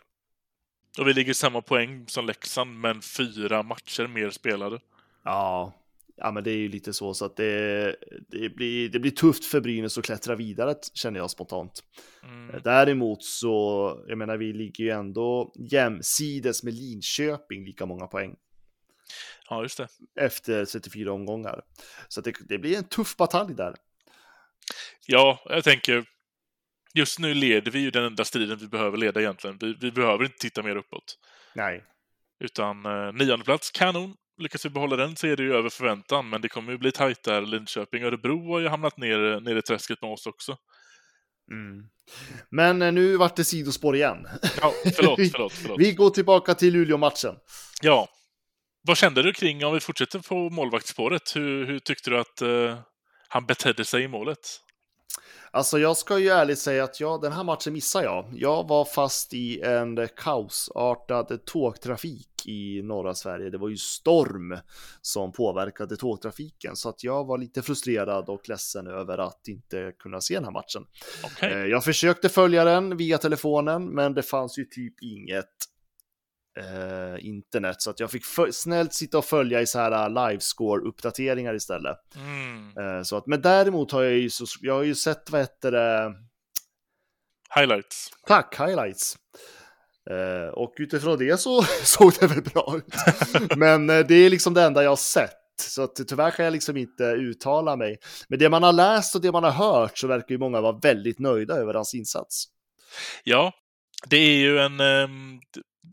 [0.98, 4.80] Och vi ligger samma poäng som Leksand, men fyra matcher mer spelade.
[5.28, 5.72] Ja,
[6.16, 7.96] ja men det är ju lite så, så att det,
[8.28, 11.84] det, blir, det blir tufft för Brynäs att klättra vidare, känner jag spontant.
[12.22, 12.60] Mm.
[12.64, 18.36] Däremot så, jag menar, vi ligger ju ändå jämsides med Linköping lika många poäng
[19.50, 19.88] Ja, just det.
[20.20, 21.62] efter 34 omgångar.
[22.08, 23.74] Så det, det blir en tuff batalj där.
[25.06, 26.04] Ja, jag tänker,
[26.94, 29.58] just nu leder vi ju den enda striden vi behöver leda egentligen.
[29.60, 31.18] Vi, vi behöver inte titta mer uppåt.
[31.54, 31.84] Nej,
[32.40, 34.16] Utan eh, nionde plats, kanon.
[34.38, 36.92] Lyckas vi behålla den så är det ju över förväntan, men det kommer ju bli
[36.92, 37.42] tajt där.
[37.42, 40.56] Linköping och Örebro har ju hamnat ner, ner i träsket med oss också.
[41.50, 41.88] Mm.
[42.50, 44.28] Men eh, nu vart det sidospår igen.
[44.60, 45.80] Ja, förlåt, förlåt, förlåt.
[45.80, 47.34] Vi går tillbaka till Luleå-matchen.
[47.82, 48.08] Ja.
[48.82, 52.78] Vad kände du kring, om vi fortsätter på målvaktsspåret, hur, hur tyckte du att eh,
[53.28, 54.60] han betedde sig i målet?
[55.50, 58.32] Alltså jag ska ju ärligt säga att jag, den här matchen missade jag.
[58.32, 63.50] Jag var fast i en kaosartad tågtrafik i norra Sverige.
[63.50, 64.58] Det var ju storm
[65.02, 70.20] som påverkade tågtrafiken så att jag var lite frustrerad och ledsen över att inte kunna
[70.20, 70.86] se den här matchen.
[71.24, 71.52] Okej.
[71.52, 75.44] Eh, Jag försökte följa den via telefonen men det fanns ju typ inget
[76.58, 78.22] eh, internet så att jag fick
[78.52, 81.98] snällt sitta och följa i så här livescore-uppdateringar istället.
[82.16, 82.78] Mm.
[82.98, 85.72] Eh, Så att, men däremot har jag ju, så, jag har ju sett vad heter
[85.72, 86.14] det,
[87.54, 88.10] Highlights.
[88.26, 89.16] tack, highlights.
[90.10, 92.94] Eh, och utifrån det så såg det väl bra ut.
[93.56, 95.32] men eh, det är liksom det enda jag har sett.
[95.60, 97.98] Så att, tyvärr kan jag liksom inte uttala mig.
[98.28, 100.78] Men det man har läst och det man har hört så verkar ju många vara
[100.82, 102.44] väldigt nöjda över hans insats.
[103.24, 103.52] Ja,
[104.06, 104.80] det är ju en...
[104.80, 105.40] ehm,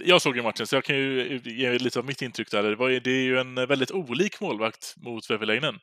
[0.03, 2.63] jag såg ju matchen, så jag kan ju ge lite av mitt intryck där.
[2.63, 5.75] Det, var, ju- det är ju en väldigt olik målvakt mot Väveläinen.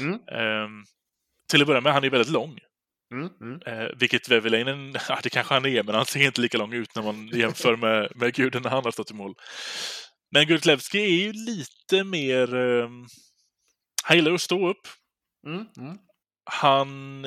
[0.00, 0.12] Mm.
[0.14, 0.84] Ehm,
[1.50, 2.58] till att börja med, han är väldigt lång.
[3.12, 3.60] Mm, mm.
[3.66, 6.94] Eh, vilket Väveläinen, ja det kanske han är, men han ser inte lika lång ut
[6.94, 9.34] när man jämför med, med guden när han har stått i mål.
[10.32, 12.54] Men Gurtlevski är ju lite mer...
[12.54, 12.88] Eh,
[14.04, 14.86] han gillar att stå upp.
[15.46, 15.98] Mm, mm.
[16.44, 17.24] Han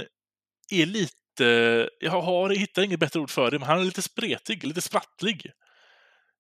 [0.72, 1.90] är lite...
[2.00, 5.52] Jag har, hittar inget bättre ord för det, men han är lite spretig, lite sprattlig.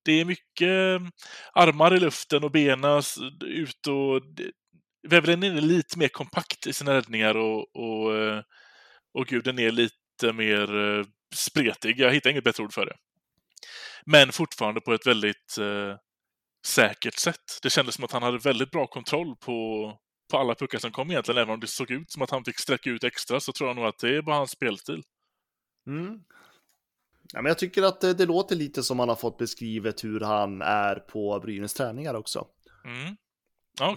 [0.05, 1.07] Det är mycket eh,
[1.53, 3.01] armar i luften och benen
[3.45, 4.21] ut och...
[5.07, 8.41] Väveläinen är lite mer kompakt i sina räddningar och, och, eh,
[9.17, 11.99] och guden är lite mer eh, spretig.
[11.99, 12.95] Jag hittar inget bättre ord för det.
[14.05, 15.97] Men fortfarande på ett väldigt eh,
[16.65, 17.59] säkert sätt.
[17.61, 19.91] Det kändes som att han hade väldigt bra kontroll på,
[20.31, 21.41] på alla puckar som kom egentligen.
[21.41, 23.75] Även om det såg ut som att han fick sträcka ut extra så tror jag
[23.75, 25.03] nog att det är bara hans spelstil.
[25.87, 26.19] Mm.
[27.33, 30.19] Ja, men jag tycker att det, det låter lite som man har fått beskrivet hur
[30.19, 32.47] han är på Brynäs träningar också.
[32.85, 33.17] Mm.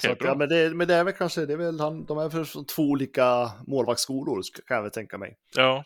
[0.00, 2.18] Så att, ja, men, det, men det är väl kanske, det är väl han, de
[2.18, 5.36] är från två olika målvaktsskolor kan jag väl tänka mig.
[5.56, 5.84] Ja,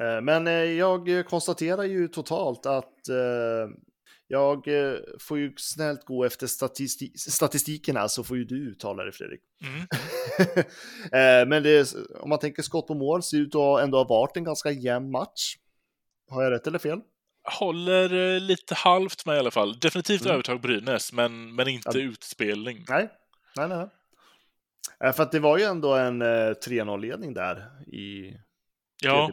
[0.00, 3.74] Eh, Men eh, jag konstaterar ju totalt att eh,
[4.26, 4.68] jag
[5.20, 9.40] får ju snällt gå efter statisti statistiken här så får ju du uttala det Fredrik.
[9.62, 11.48] mm.
[11.48, 14.44] Men det, om man tänker skott på mål ser ut att ändå ha varit en
[14.44, 15.56] ganska jämn match.
[16.30, 17.00] Har jag rätt eller fel?
[17.44, 19.78] Håller eh, lite halvt med i alla fall.
[19.78, 20.32] Definitivt Mm.
[20.34, 22.04] övertag Brynäs, men, men inte Ja.
[22.04, 22.84] utspelning.
[22.88, 23.08] Nej,
[23.56, 23.86] nej, nej.
[25.04, 26.26] Eh, För att det var ju ändå en eh,
[26.66, 27.56] 3-0-ledning där
[27.94, 28.36] i
[29.02, 29.32] Ja,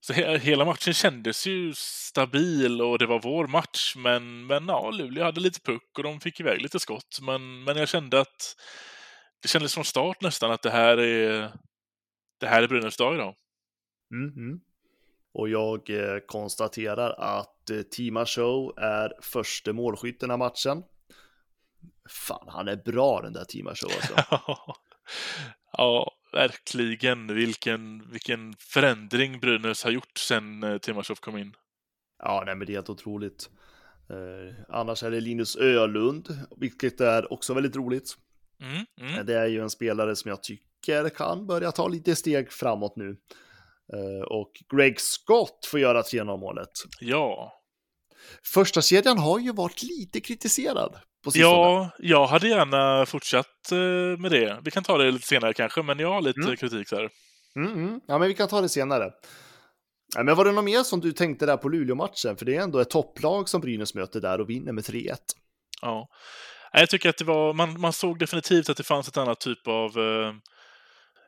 [0.00, 4.90] så he hela matchen kändes ju stabil och det var vår match, men, men ja,
[4.90, 7.18] Luleå hade lite puck och de fick iväg lite skott.
[7.22, 8.56] Men, men jag kände att
[9.42, 11.52] det kändes från start nästan att det här är
[12.40, 13.34] det här är Brynäs dag idag.
[14.12, 14.60] Mm, mm.
[15.32, 20.82] Och jag eh, konstaterar att eh, Tima Show är första målskytt den här matchen.
[22.08, 24.14] Fan, han är bra den där Tima Show alltså.
[25.72, 27.34] ja, verkligen.
[27.34, 31.54] Vilken, vilken förändring Brynäs har gjort sen eh, Timashov kom in.
[32.18, 33.50] Ja, nej, men det är helt otroligt.
[34.10, 38.16] Eh, annars är det Linus Ölund, vilket är också väldigt roligt.
[38.60, 39.26] Mm, mm.
[39.26, 43.16] Det är ju en spelare som jag tycker kan börja ta lite steg framåt nu.
[43.92, 46.70] Eh, och Greg Scott får göra 3-0 målet.
[47.00, 47.52] Ja.
[48.44, 51.52] Första kedjan har ju varit lite kritiserad på sistone.
[51.52, 53.78] Ja, jag hade gärna fortsatt eh,
[54.20, 54.60] med det.
[54.64, 56.56] Vi kan ta det lite senare kanske, men jag har lite Mm.
[56.56, 57.08] kritik där.
[57.56, 58.00] Mm, mm.
[58.06, 59.10] Ja, men vi kan ta det senare.
[60.16, 62.36] Ja, men var det något mer som du tänkte där på Luleå-matchen?
[62.36, 65.16] För det är ändå ett topplag som Brynäs möter där och vinner med 3-1.
[65.82, 66.08] Ja.
[66.72, 69.66] Jag tycker att det var, man, man såg definitivt att det fanns ett annat typ
[69.68, 70.32] av eh,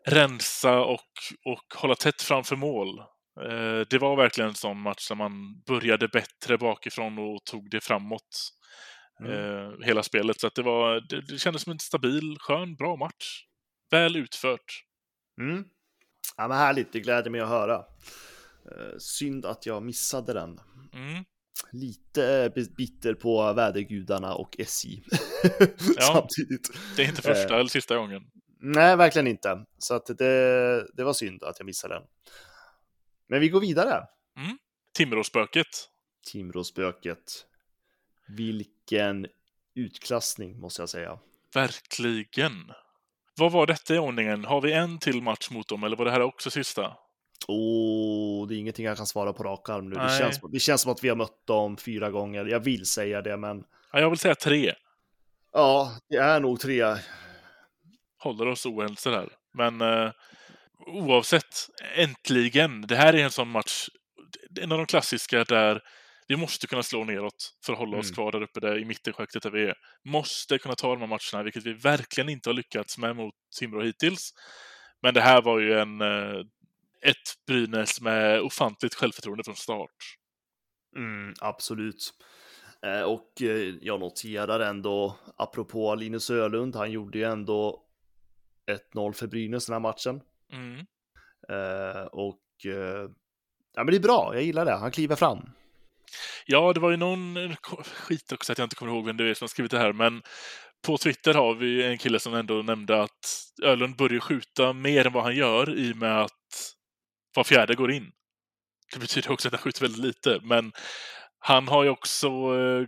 [0.07, 1.11] rensa och,
[1.45, 2.99] och hålla tätt framför mål.
[3.41, 7.81] Eh, det var verkligen en sån match där man började bättre bakifrån och tog det
[7.81, 8.53] framåt.
[9.29, 10.41] Eh, hela spelet.
[10.41, 13.45] Så att det, var, det, det kändes som en stabil, skön, bra match.
[13.91, 14.85] Väl utfört.
[15.41, 15.65] Mm.
[16.37, 17.77] Ja, men härligt, det gläder mig att höra.
[18.71, 20.61] Eh, synd att jag missade den.
[20.93, 21.25] Mm.
[21.73, 25.03] Lite bitter på vädergudarna och SJ.
[25.97, 26.01] Ja.
[26.01, 26.71] Samtidigt.
[26.97, 28.23] Det är inte första eller sista gången.
[28.65, 29.65] Nej, verkligen inte.
[29.79, 32.03] Så att det, det var synd att jag missade den.
[33.29, 34.07] Men vi går vidare.
[34.97, 35.67] Timråspöket.
[36.33, 37.47] Timråspöket.
[38.29, 39.27] Vilken
[39.75, 41.19] utklassning måste jag säga.
[41.55, 42.73] Verkligen.
[43.37, 44.45] Vad var detta i ordningen?
[44.45, 46.97] Har vi en till match mot dem, eller var det här också sista?
[47.49, 49.95] Åh, det är ingenting jag kan svara på rak arm nu.
[49.95, 52.45] Det känns, det känns som att vi har mött dem fyra gånger.
[52.45, 54.75] Jag vill säga det, men Ja, jag vill säga tre.
[55.53, 56.97] ja, det är nog tre.
[58.23, 59.29] Håller oss oense där.
[59.55, 60.11] Men eh,
[60.87, 62.81] oavsett, äntligen.
[62.87, 63.89] Det här är en sån match,
[64.61, 65.81] en av de klassiska där
[66.29, 68.15] vi måste kunna slå neråt för att hålla oss Mm.
[68.15, 69.75] kvar där uppe där i mittenskiktet där vi är.
[70.05, 73.83] Måste kunna ta de här matcherna, vilket vi verkligen inte har lyckats med mot Timrå
[73.83, 74.31] hittills.
[75.03, 76.41] Men det här var ju en, eh,
[77.03, 79.97] ett Brynäs med ofantligt självförtroende från start.
[80.97, 82.11] Mm, absolut.
[82.87, 87.83] Eh, och eh, jag noterar ändå, apropå Linus Ölund, han gjorde ju ändå
[88.95, 90.21] 1-0 för Brynäs den här matchen.
[90.53, 90.79] Mm.
[91.49, 93.11] Eh, och eh,
[93.75, 94.73] ja, men det är bra, jag gillar det.
[94.73, 95.39] Han kliver fram.
[96.47, 99.35] Ja, det var ju någon skit också att jag inte kommer ihåg vem det är
[99.35, 100.23] som har skrivit det här, men
[100.87, 105.13] på Twitter har vi en kille som ändå nämnde att Ölund börjar skjuta mer än
[105.13, 106.75] vad han gör i och med att
[107.35, 108.13] var fjärde går in.
[108.93, 110.73] Det betyder också att han skjuter väldigt lite, men
[111.39, 112.87] han har ju också eh,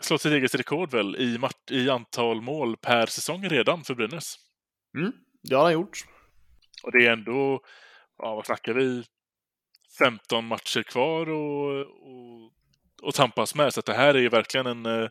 [0.00, 1.38] slått sitt eget rekord väl i,
[1.70, 4.47] i antal mål per säsong redan för Brynäs.
[4.94, 6.04] Mm, det har han gjort.
[6.82, 7.60] Och det är ändå,
[8.18, 9.04] ja vad snackar vi,
[9.98, 12.52] 15 matcher kvar och, och,
[13.02, 13.74] och tampas med.
[13.74, 15.08] Så att det här är ju verkligen en eh,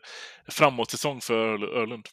[0.48, 2.08] framåtsäsong för Ölund.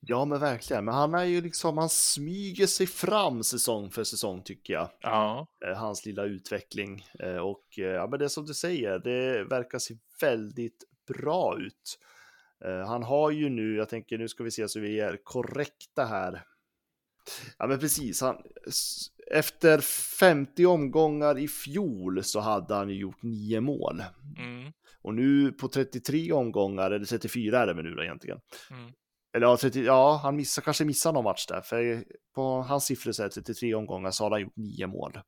[0.00, 0.84] Ja, men verkligen.
[0.84, 4.88] Men han är ju liksom, han smyger sig fram säsong för säsong tycker jag.
[5.00, 7.06] Ja, Eh, hans lilla utveckling.
[7.18, 11.58] Eh, och eh, ja, men det är som du säger, det verkar se väldigt bra
[11.58, 11.98] ut.
[12.64, 16.04] Eh, han har ju nu, jag tänker nu ska vi se så vi är korrekta
[16.04, 16.42] här.
[17.58, 18.20] Ja, men precis.
[18.20, 18.36] Han,
[19.32, 19.78] efter
[20.18, 24.02] 50 omgångar i fjol så hade han ju gjort nio mål.
[24.38, 28.38] mm, Och nu på 33 omgångar, eller 34 är det väl nu då egentligen.
[28.70, 28.92] Mm.
[29.36, 31.60] Eller ja, 30, ja, han missar, kanske missar någon match där.
[31.60, 35.18] För på hans siffror så är det 33 omgångar så har han gjort nio mål.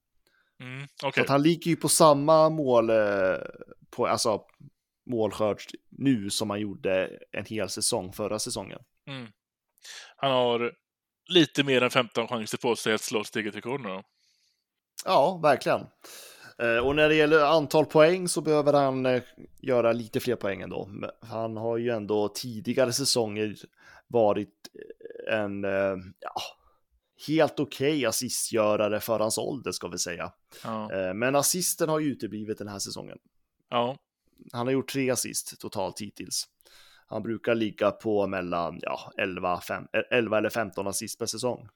[0.62, 1.22] mm, Så okej.
[1.22, 3.36] att han ligger ju på samma mål, eh,
[3.90, 4.40] på, alltså
[5.08, 8.78] målskörd nu som han gjorde en hel säsong förra säsongen.
[9.06, 9.26] Mm.
[10.16, 10.72] Han har
[11.28, 14.02] lite mer än 15 chanser på sig att slå sitt eget rekord nu.
[15.04, 15.86] Ja, verkligen.
[16.58, 19.22] Eh, Och när det gäller antal poäng så behöver han eh,
[19.60, 20.90] göra lite fler poäng ändå.
[21.20, 23.54] Han har ju ändå tidigare säsonger
[24.06, 24.68] varit
[25.28, 25.62] eh, en
[26.20, 26.40] ja,
[27.26, 30.32] helt okej assistgörare för hans ålder ska vi säga.
[30.64, 33.18] Ja, Men assisten har ju uteblivit den här säsongen.
[33.70, 33.96] ja.
[34.52, 36.44] Han har gjort tre assist totalt hittills.
[37.06, 41.68] Han brukar ligga på mellan ja, 11, fem, 11 eller 15 assist per säsong.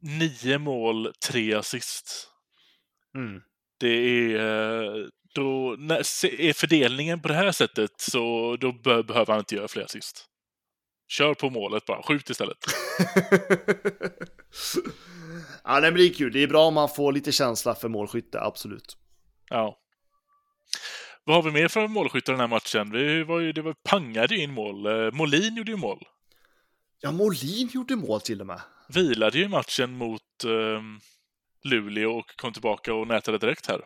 [0.00, 2.30] Nio mål, tre assist.
[3.14, 3.40] Mm.
[3.78, 4.38] Det är...
[4.38, 9.54] eh, Då, när, är fördelningen på det här sättet så då be, behöver han inte
[9.54, 10.26] göra fler assist.
[11.08, 12.58] Kör på målet bara, skjut istället.
[15.64, 16.32] ja, det är kul.
[16.32, 18.96] Det är bra om man får lite känsla för målskytte, absolut.
[19.50, 19.78] Ja.
[21.26, 22.90] Vad har vi mer för målskyttar den här matchen?
[22.92, 24.86] Vi var ju, det var, pangade ju in mål.
[24.86, 26.04] Eh, Molin gjorde ju mål.
[27.00, 28.60] Ja, Molin gjorde mål till och med.
[28.88, 30.82] Vilade ju matchen mot eh,
[31.64, 33.80] Luleå och kom tillbaka och nätade direkt här.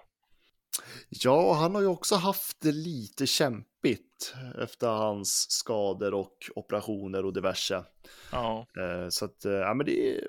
[1.09, 7.33] Ja, han har ju också haft det lite kämpigt efter hans skador och operationer och
[7.33, 7.85] diverse.
[8.33, 10.25] Ja, Eh, Så att, eh, ja men det är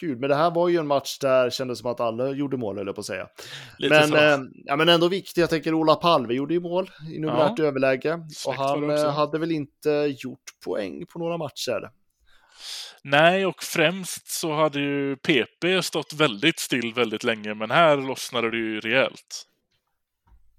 [0.00, 0.18] kul.
[0.18, 2.76] Men det här var ju en match där det kändes som att alla gjorde mål,
[2.76, 3.28] jag på att säga.
[3.78, 7.18] lite Men, eh, ja, men ändå viktigt, jag tänker Ola Palve gjorde ju mål i
[7.18, 8.20] numerärt överläge.
[8.46, 11.90] Och han eh, hade väl inte gjort poäng på några matcher.
[13.02, 18.50] Nej, och främst så hade ju PP stått väldigt still väldigt länge, men här lossnade
[18.50, 19.46] det ju rejält.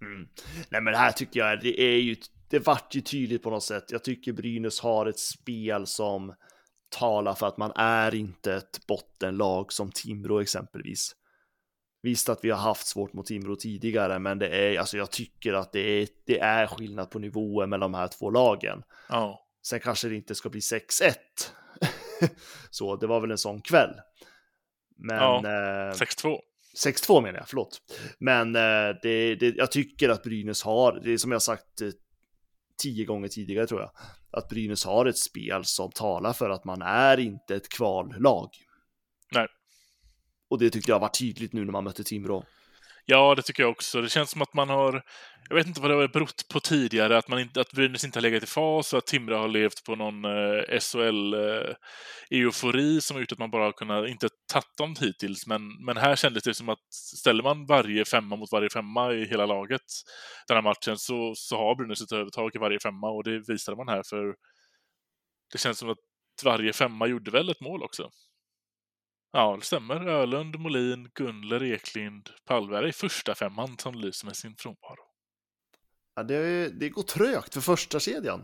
[0.02, 0.28] Mm.
[0.70, 2.16] Nej, men det här tycker jag, det är ju,
[2.50, 3.84] det vart ju tydligt på något sätt.
[3.92, 6.34] Jag tycker Brynäs har ett spel som
[6.92, 11.16] talar för att man är inte ett bottenlag som Timrå exempelvis.
[12.04, 15.54] Visst att vi har haft svårt mot Timrå tidigare, men det är, alltså jag tycker
[15.54, 18.84] att det är, det är skillnad på nivåer mellan de här två lagen.
[19.10, 19.48] Ja.
[19.64, 21.14] Sen kanske det inte ska bli 6-1.
[22.70, 23.94] så det var väl en sån kväll.
[24.98, 25.18] Men...
[25.18, 26.40] Ja, eh, 6-2.
[26.86, 27.82] 6-2 menar jag, förlåt.
[28.20, 31.90] Men eh, det, det, jag tycker att Brynäs har, det är som jag sagt eh,
[32.78, 33.92] tio gånger tidigare tror jag,
[34.32, 38.50] att Brynäs har ett spel som talar för att man är inte ett kvallag.
[39.32, 39.48] Nej.
[40.50, 42.46] Och det tyckte jag var tydligt nu när man mötte Timrå.
[43.06, 44.02] Ja, det tycker jag också.
[44.02, 45.04] Det känns som att man har...
[45.50, 48.20] Jag vet inte vad det har berott på tidigare, att, man inte, att Brynäs inte
[48.20, 53.16] har legat i fas och att Timrå har levt på någon eh, SHL-eufori eh, som
[53.16, 56.44] har gjort att man bara har kunnat, inte tagit dem hittills, men, men här kändes
[56.44, 59.82] det som att ställer man varje femma mot varje femma i hela laget
[60.48, 63.78] den här matchen så, så har Brynäs ett övertag i varje femma och det visade
[63.78, 64.36] man här för
[65.52, 65.98] det känns som att
[66.44, 68.10] varje femma gjorde väl ett mål också.
[69.32, 70.08] Ja, det stämmer.
[70.08, 75.04] Ölund, Molin, Gunler, Eklind, Palmberg är första femman som lyser med sin frånvaro.
[76.16, 78.44] Ja, det, det går trögt för första kedjan.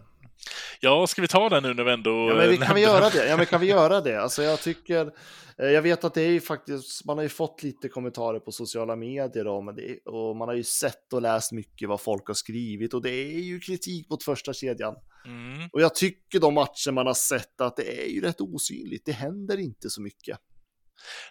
[0.79, 2.29] Ja, ska vi ta den nu när vi ändå...
[2.29, 3.27] Ja, men vi, kan vi göra det?
[3.29, 4.21] Ja, men kan vi göra det?
[4.21, 5.11] Alltså, jag tycker...
[5.57, 8.51] eh, Jag vet att det är ju faktiskt, man har ju fått lite kommentarer på
[8.51, 12.33] sociala medier men det, och man har ju sett och läst mycket vad folk har
[12.33, 14.95] skrivit och det är ju kritik mot första kedjan.
[15.25, 15.69] Mm.
[15.71, 19.11] Och jag tycker de matcher man har sett att det är ju rätt osynligt, det
[19.11, 20.39] händer inte så mycket.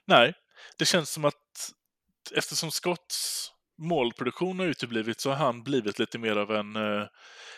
[0.06, 0.34] Nej,
[0.78, 1.72] det känns som att
[2.34, 7.06] eftersom Scotts målproduktion har uteblivit så har han blivit lite mer av en eh,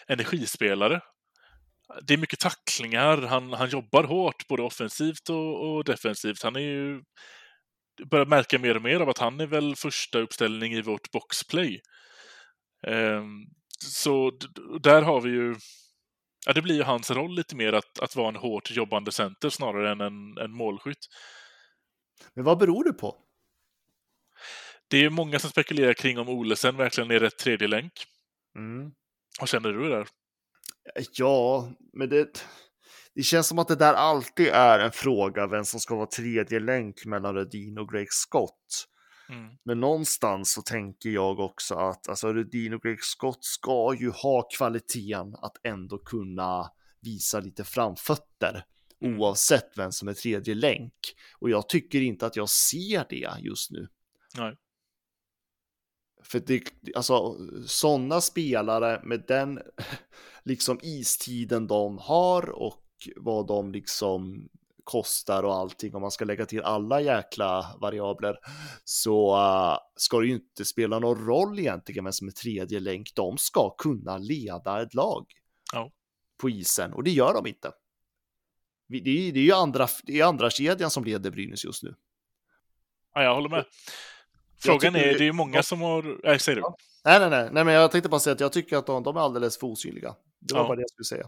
[0.07, 1.01] energispelare.
[2.03, 6.43] Det är mycket tacklingar, han, han jobbar hårt både offensivt och, och defensivt.
[6.43, 7.03] Han är ju
[8.11, 11.81] börjar märka mer och mer av att han är väl första uppställning i vårt boxplay.
[12.87, 13.47] Ehm,
[13.85, 14.33] så
[14.81, 15.57] där har vi ju
[16.47, 19.51] Ja, det blir ju hans roll lite mer att, att vara en hårt jobbande center
[19.51, 21.07] snarare än en, en målskytt.
[22.35, 23.17] Men vad beror det på?
[24.89, 27.93] Det är många som spekulerar kring om Olesen verkligen är rätt tredje länk.
[28.57, 28.93] Mm.
[29.41, 30.09] Vad känner du där?
[31.13, 32.45] Ja, men det,
[33.15, 36.61] det känns som att det där alltid är en fråga vem som ska vara tredje
[36.61, 38.89] länk mellan Rödin och Greg Scott.
[39.29, 39.51] Mm.
[39.65, 44.49] Men någonstans så tänker jag också att alltså Rudin och Greg Scott ska ju ha
[44.57, 48.65] kvaliteten att ändå kunna visa lite framfötter.
[49.01, 50.95] Oavsett vem som är tredje länk.
[51.39, 53.89] Och jag tycker inte att jag ser det just nu.
[54.37, 54.57] Nej.
[56.23, 56.63] För det,
[56.95, 59.61] alltså sådana spelare med den
[60.43, 62.85] liksom istiden de har och
[63.17, 64.49] vad de liksom
[64.85, 68.37] kostar och allting om man ska lägga till alla jäkla variabler
[68.85, 73.13] så uh, ska det ju inte spela någon roll egentligen vem som är tredje länk.
[73.15, 75.27] De ska kunna leda ett lag
[75.73, 75.91] Ja.
[76.41, 77.73] på isen och det gör de inte.
[78.89, 78.97] Det
[79.29, 81.95] är, det är ju andra, det är andra kedjan som leder Brynäs just nu.
[83.15, 83.65] Ja, jag håller med.
[84.61, 86.21] Frågan tycker är, det- är ju många som har...
[86.25, 86.63] Nej, säger du.
[87.05, 89.17] Nej, nej, nej, nej, men jag tänkte bara säga att jag tycker att de, de
[89.17, 90.15] är alldeles för osynliga.
[90.41, 90.67] Det var Ja.
[90.69, 91.27] bara det jag skulle säga.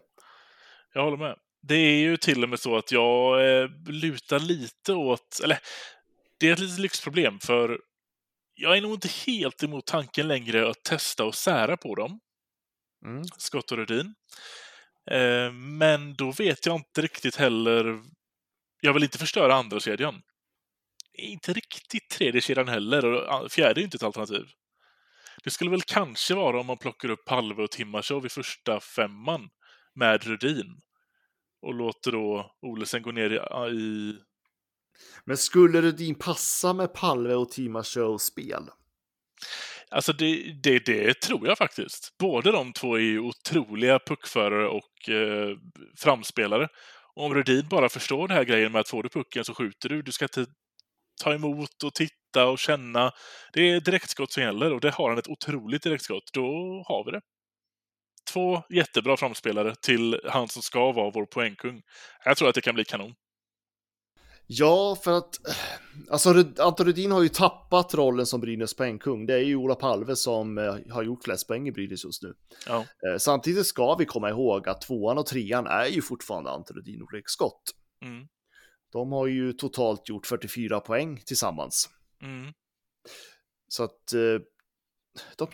[0.94, 1.37] Jag håller med.
[1.62, 5.40] Det är ju till och med så att jag eh, lutar lite åt...
[5.44, 5.59] Eller,
[6.38, 7.81] det är ett litet lyxproblem, för
[8.55, 12.20] jag är nog inte helt emot tanken längre att testa och sära på dem,
[13.05, 13.25] Mm.
[13.37, 14.14] Scott och Rudin.
[15.11, 18.03] Eh, men då vet jag inte riktigt heller...
[18.81, 20.23] Jag vill inte förstöra andra kedjan.
[21.13, 24.47] Inte riktigt tredje kedjan heller, och fjärde är ju inte ett alternativ.
[25.45, 29.49] Det skulle väl kanske vara om man plockar upp Palve och Timashov i första femman
[29.95, 30.81] med Rudin
[31.63, 33.37] och låter då Olesen gå ner i...
[33.77, 34.19] i
[35.25, 37.83] Men skulle Rudin passa med Palve och Tima
[38.19, 38.71] spel?
[39.90, 42.17] Alltså det, det, det tror jag faktiskt.
[42.19, 45.56] Båda de två är ju otroliga puckförare och eh,
[45.98, 46.69] framspelare.
[47.15, 49.88] Och om Rudin bara förstår det här grejen med att får du pucken så skjuter
[49.88, 50.02] du.
[50.02, 50.46] Du ska inte
[51.23, 53.12] ta emot och titta och känna.
[53.52, 56.31] Det är direktskott som gäller och det har han ett otroligt direktskott.
[56.33, 56.42] Då
[56.87, 57.21] har vi det.
[58.33, 61.83] Två jättebra framspelare till han som ska vara vår poängkung.
[62.25, 63.15] Jag tror att det kan bli kanon.
[64.53, 65.40] Ja, för att
[66.09, 69.27] alltså Rud- Anton Rudin har ju tappat rollen som Brynäs poängkung.
[69.27, 72.35] Det är ju Ola Palve som eh, har gjort flest poäng i Brynäs just nu.
[72.67, 72.79] Ja.
[72.79, 77.03] Eh, samtidigt ska vi komma ihåg att tvåan och trean är ju fortfarande Anton Rudin
[77.03, 77.63] och Greg Scott.
[78.05, 78.27] Mm.
[78.92, 81.88] De har ju totalt gjort 44 poäng tillsammans.
[82.23, 82.53] Mm.
[83.69, 84.40] Så att eh,
[85.37, 85.48] de,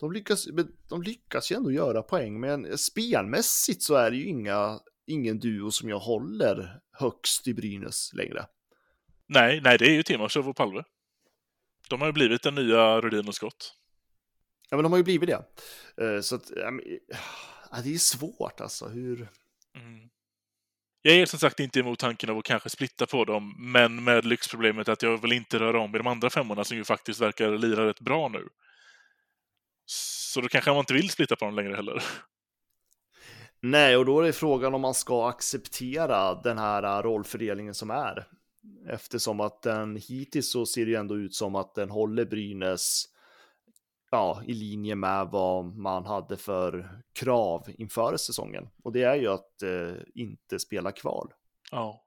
[0.00, 0.46] de, lyckas,
[0.88, 5.70] de lyckas ju ändå göra poäng, men spelmässigt så är det ju inga ingen duo
[5.70, 8.46] som jag håller högst i Brynäs längre.
[9.26, 10.84] Nej, nej, det är ju Timashov och Palve.
[11.88, 13.74] De har ju blivit den nya Rudin och Scott.
[14.70, 15.44] Ja, men de har ju blivit det.
[16.04, 16.50] Eh, Så att,
[17.70, 18.88] ja, det är svårt alltså.
[18.88, 19.28] Hur...
[19.74, 20.08] Mm.
[21.02, 24.24] Jag är som sagt inte emot tanken av att kanske splitta på dem, men med
[24.24, 27.58] lyxproblemet att jag vill inte röra om i de andra femmorna som ju faktiskt verkar
[27.58, 28.48] lira rätt bra nu.
[29.86, 32.02] Så då kanske man inte vill splitta på dem längre heller.
[33.60, 37.90] Nej, och då är det frågan om man ska acceptera den här äh, rollfördelningen som
[37.90, 38.26] är.
[38.88, 43.04] Eftersom att den hittills så ser det ju ändå ut som att den håller Brynäs
[44.10, 48.68] ja, i linje med vad man hade för krav inför säsongen.
[48.84, 51.32] Och det är ju att eh, inte spela kval.
[51.70, 52.04] Ja.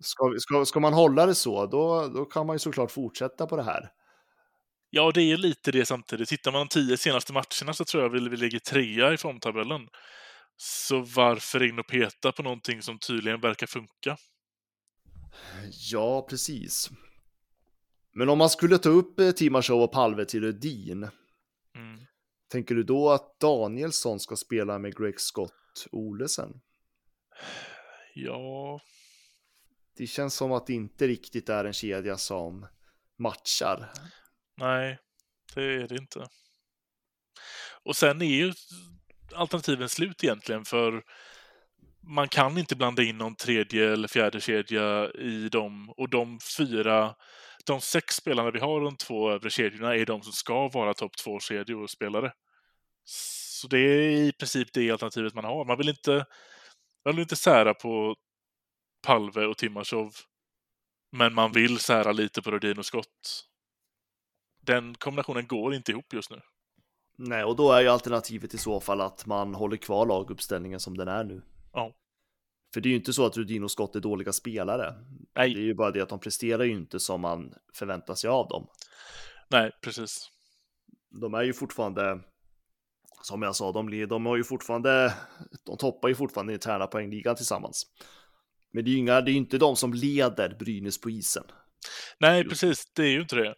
[0.00, 3.56] Ska, ska, ska man hålla det så, då, då kan man ju såklart fortsätta på
[3.56, 3.90] det här.
[4.90, 6.28] Ja, det är lite det samtidigt.
[6.28, 9.88] Tittar man de tio senaste matcherna så tror jag vi, vi ligger trea i formtabellen.
[10.64, 14.16] Så varför in och peta på någonting som tydligen verkar funka?
[15.92, 16.90] Ja, precis.
[18.12, 21.08] Men om man skulle ta upp eh, Timashov och Palve till Rödin,
[21.74, 22.00] Mm.
[22.50, 26.60] tänker du då att Danielsson ska spela med Greg Scott Olesen?
[28.14, 28.80] Ja,
[29.96, 32.66] Det känns som att det inte riktigt är en kedja som
[33.18, 33.92] matchar.
[34.56, 34.98] nej,
[35.54, 36.28] det är det inte.
[37.82, 38.52] Och sen är ju
[39.34, 41.02] alternativen slut egentligen, för
[42.08, 45.90] man kan inte blanda in någon tredje eller fjärde kedja i dem.
[45.96, 47.14] Och de fyra,
[47.66, 51.16] de sex spelarna vi har de två övre kedjorna är de som ska vara topp
[51.16, 52.32] två kedjor och spelare.
[53.04, 55.64] Så det är i princip det alternativet man har.
[55.64, 56.26] Man vill inte,
[57.04, 58.16] man vill inte sära på
[59.06, 60.12] Palve och Timashov.
[61.16, 63.46] Men man vill sära lite på Rodin och Scott.
[64.66, 66.40] Den kombinationen går inte ihop just nu.
[67.18, 70.96] Nej, och då är ju alternativet i så fall att man håller kvar laguppställningen som
[70.96, 71.42] den är nu.
[71.72, 71.92] Ja.
[72.74, 74.94] För det är ju inte så att Rudin och Scott är dåliga spelare.
[75.36, 75.54] Nej.
[75.54, 78.48] Det är ju bara det att de presterar ju inte som man förväntar sig av
[78.48, 78.66] dem.
[79.50, 80.28] Nej, precis.
[81.20, 82.20] De är ju fortfarande,
[83.22, 85.14] som jag sa, de, de har ju fortfarande,
[85.66, 87.82] de toppar ju fortfarande interna poängligan tillsammans.
[88.72, 91.44] Men det är ju inga, det är inte de som leder Brynäs på isen.
[92.18, 92.84] Nej, precis.
[92.94, 93.54] Det är ju inte det.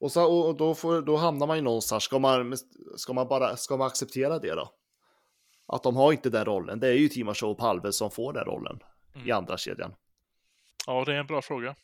[0.00, 2.56] Och, så, och då, får, då hamnar man ju någonstans, ska man,
[2.96, 4.72] ska man bara, ska man acceptera det då?
[5.66, 8.44] Att de har inte den rollen, det är ju Timashov och Palve som får den
[8.44, 8.78] rollen
[9.14, 9.36] i Mm.
[9.36, 9.94] andra kedjan.
[10.86, 11.74] Ja, det är en bra fråga.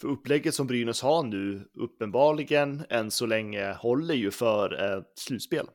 [0.00, 5.66] För upplägget som Brynäs har nu, uppenbarligen än så länge, håller ju för ett slutspel.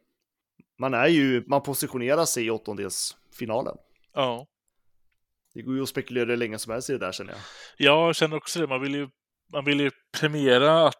[0.79, 3.77] Man är ju, man positionerar sig i åttondelsfinalen.
[4.13, 4.47] Ja.
[5.53, 7.41] Det går ju att spekulera hur länge som helst i det där känner jag.
[7.77, 8.67] Jag känner också det.
[8.67, 9.09] Man vill ju,
[9.53, 10.95] man vill ju premiera att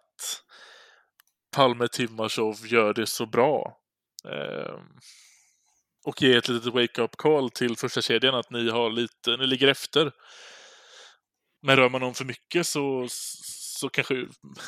[1.55, 3.77] Palme Timashov gör det så bra.
[4.25, 4.87] Ehm,
[6.05, 9.67] och ge ett litet wake-up call till första kedjan att ni har lite, ni ligger
[9.67, 10.11] efter.
[11.61, 14.25] Men rör man om för mycket så, så kanske,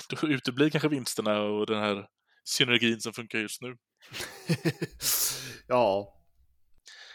[0.10, 2.06] då uteblir kanske vinsterna och den här
[2.44, 3.78] synergin som funkar just nu.
[5.68, 6.20] ja.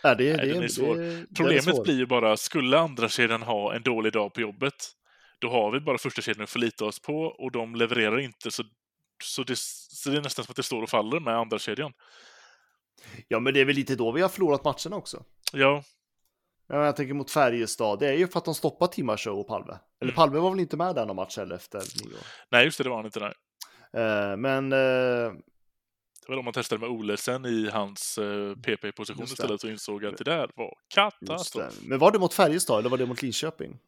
[0.03, 0.97] Ja, det, Nej, det, den är svår.
[0.97, 1.85] det- den är Problemet svår.
[1.85, 4.75] blir ju bara, skulle andra kedjan ha en dålig dag på jobbet,
[5.39, 8.51] då har vi bara första kedjan att förlita oss på och de levererar inte.
[8.51, 8.63] Så,
[9.25, 11.93] så, det, så det är nästan som att det står och faller med andra kedjan.
[13.29, 15.25] Ja, men det är väl lite då vi har förlorat matcherna också.
[15.53, 15.83] Ja,
[16.71, 19.73] Ja, jag tänker mot Färjestad, det är ju för att de stoppar Timashov och Palve.
[19.73, 20.15] Eller Mm.
[20.15, 22.21] Palve var väl inte med där någon match heller efter nyår.
[22.51, 23.21] nej just det, det var han inte.
[23.21, 23.33] Nej.
[24.03, 29.65] Eh, men eh, Det var då man testade med Olesen i hans eh, PP-position istället
[29.65, 31.79] och insåg att det där var katastrof.
[31.83, 33.79] Men var det mot Färjestad eller var det mot Linköping?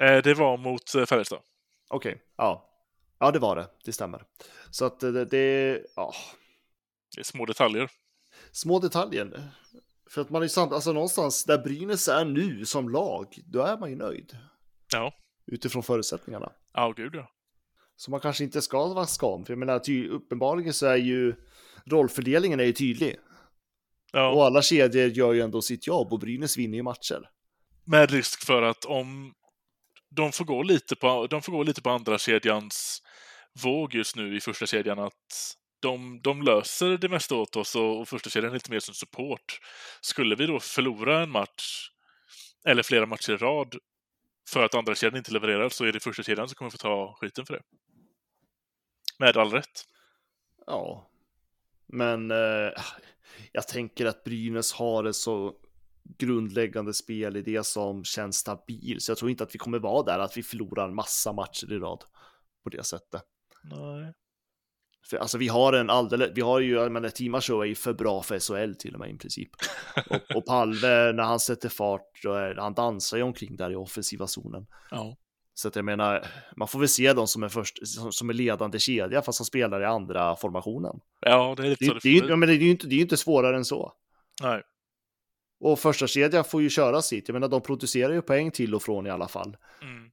[0.00, 1.40] Eh, det var mot eh, Färjestad.
[1.88, 2.70] Okej, ja.
[3.18, 3.66] Ja, det var det.
[3.84, 4.22] Det stämmer.
[4.70, 6.14] Så att det, det ja,
[7.14, 7.90] Det är små detaljer.
[8.52, 9.50] små detaljer.
[10.10, 13.76] För att man är samt, alltså någonstans där Brynäs är nu som lag, då är
[13.78, 14.38] man ju nöjd.
[14.92, 15.14] Ja.
[15.46, 16.52] Utifrån förutsättningarna.
[16.72, 17.30] Ja, gud ja.
[17.96, 19.44] Så man kanske inte ska vara skam.
[19.44, 21.34] För jag menar, ty, uppenbarligen så är ju
[21.86, 23.16] rollfördelningen är ju tydlig.
[24.12, 24.30] ja.
[24.30, 27.30] Och alla kedjor gör ju ändå sitt jobb och Brynäs vinner ju matcher.
[27.84, 29.34] Med risk för att om
[30.16, 33.02] de får gå lite på, de får gå lite på andra kedjans
[33.62, 38.00] våg just nu i första kedjan att de, de löser det mesta åt oss och,
[38.00, 39.60] och första kedjan är lite mer som support.
[40.00, 41.90] Skulle vi då förlora en match
[42.64, 43.74] eller flera matcher i rad
[44.50, 47.16] för att andra kedjan inte levererar så är det första kedjan som kommer få ta
[47.20, 47.62] skiten för det.
[49.18, 49.84] Med all rätt.
[50.66, 51.10] Ja,
[51.86, 52.72] men eh,
[53.52, 55.54] jag tänker att Brynäs har det så
[56.18, 59.00] grundläggande spel i det som känns stabil.
[59.00, 61.78] Så jag tror inte att vi kommer vara där, att vi förlorar massa matcher i
[61.78, 62.04] rad
[62.64, 63.22] på det sättet.
[63.62, 64.12] Nej.
[65.10, 67.74] För, alltså vi har en alldeles, vi har ju, jag menar Team Show är ju
[67.74, 69.50] för bra för SHL till och med i princip.
[70.10, 72.24] Och, och Palve, när han sätter fart,
[72.56, 74.66] han dansar ju omkring där i offensiva zonen.
[74.90, 75.16] Ja.
[75.54, 76.26] Så att jag menar,
[76.56, 79.46] man får väl se dem som en först, som, som en ledande kedja fast han
[79.46, 81.00] spelar i andra formationen.
[81.20, 82.94] ja, det är lite Det, så det, det, är, men det är ju inte, det
[82.94, 83.92] är inte svårare än så.
[84.42, 84.62] Nej.
[85.60, 87.28] Och första kedja får ju köra sitt.
[87.28, 89.56] Jag menar, de producerar ju poäng till och från i alla fall.
[89.82, 90.10] Mm.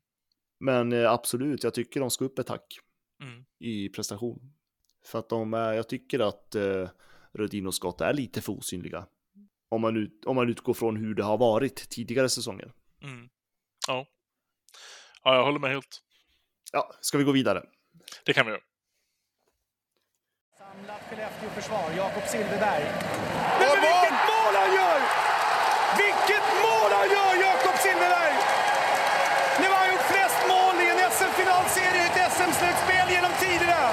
[0.59, 2.79] Men eh, absolut, jag tycker de ska upp ett tack
[3.21, 3.45] Mm.
[3.59, 4.53] i prestation.
[5.05, 6.89] För att de är, jag tycker att eh,
[7.33, 9.05] Rödin och Scott är lite för osynliga.
[9.69, 12.71] Om man, ut, om man utgår från hur det har varit tidigare säsonger.
[13.03, 13.29] Mm.
[13.87, 14.05] Ja.
[15.23, 16.01] ja, jag håller med helt.
[16.71, 17.63] Ja, ska vi gå vidare?
[18.25, 18.61] Det kan vi göra.
[20.57, 22.83] Samlat Skellefteå-försvar, Jakob Silfverberg.
[23.59, 25.30] Men vilket mål han gör!
[25.97, 28.35] Vilket mål han gör, Jakob Silfverberg!
[29.61, 33.83] Nu har han gjort flest mål i en SM-finalserie i ett SM-slutspel genom tiderna.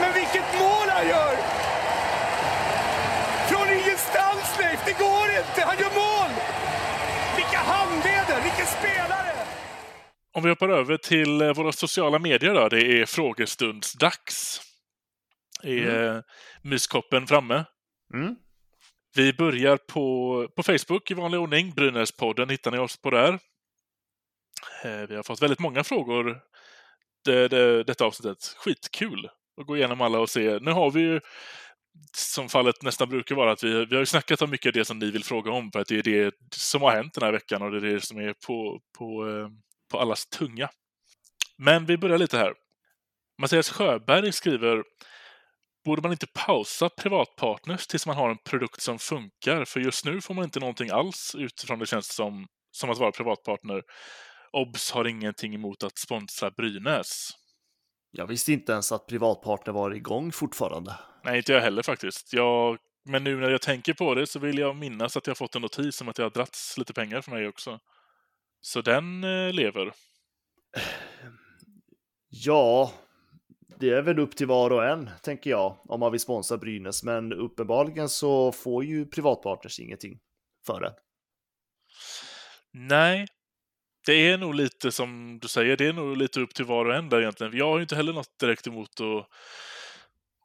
[0.00, 1.34] Men vilket mål han gör!
[3.48, 4.80] Från ingenstans, Leif!
[4.86, 5.60] Det går inte!
[5.70, 6.30] Han gör mål!
[7.36, 8.38] Vilka handleder!
[8.42, 9.32] Vilken spelare!
[10.34, 12.68] Om vi hoppar över till eh, våra sociala medier då.
[12.68, 14.60] Det är frågestundsdags.
[15.62, 16.22] Är mm.
[16.62, 17.64] myskoppen framme?
[18.14, 18.36] Mm.
[19.14, 21.70] Vi börjar på, på Facebook i vanlig ordning.
[21.70, 23.32] Brynäspodden hittar ni oss på där.
[24.84, 26.40] Eh, vi har fått väldigt många frågor
[27.24, 28.54] det, det, detta avsnittet.
[28.56, 29.28] Skitkul
[29.60, 30.58] att gå igenom alla och se.
[30.58, 31.20] Nu har vi ju,
[32.16, 34.84] som fallet nästan brukar vara, att vi, vi har ju snackat om mycket av det
[34.84, 37.32] som ni vill fråga om för att det är det som har hänt den här
[37.32, 39.48] veckan och det är det som är på, på, eh,
[39.90, 40.68] på allas tunga.
[41.58, 42.54] Men vi börjar lite här.
[43.38, 44.84] Mattias Sjöberg skriver
[45.84, 49.64] Borde man inte pausa privatpartners tills man har en produkt som funkar?
[49.64, 53.12] För just nu får man inte någonting alls utifrån det känns som, som att vara
[53.12, 53.82] privatpartner.
[54.52, 57.30] Obs har ingenting emot att sponsra Brynäs.
[58.10, 60.94] Jag visste inte ens att privatpartner var igång fortfarande.
[61.24, 62.32] Nej, inte jag heller faktiskt.
[62.32, 65.54] Jag, men nu när jag tänker på det så vill jag minnas att jag fått
[65.54, 67.78] en notis om att det har dragits lite pengar för mig också.
[68.60, 69.92] Så den eh, lever.
[72.28, 72.92] Ja,
[73.82, 77.02] det är väl upp till var och en, tänker jag, om man vill sponsra Brynäs.
[77.02, 80.18] Men uppenbarligen så får ju privatpartners ingenting
[80.66, 80.94] för det.
[82.72, 83.26] Nej,
[84.06, 86.94] det är nog lite som du säger, det är nog lite upp till var och
[86.94, 87.56] en där egentligen.
[87.56, 89.26] Jag har ju inte heller något direkt emot att,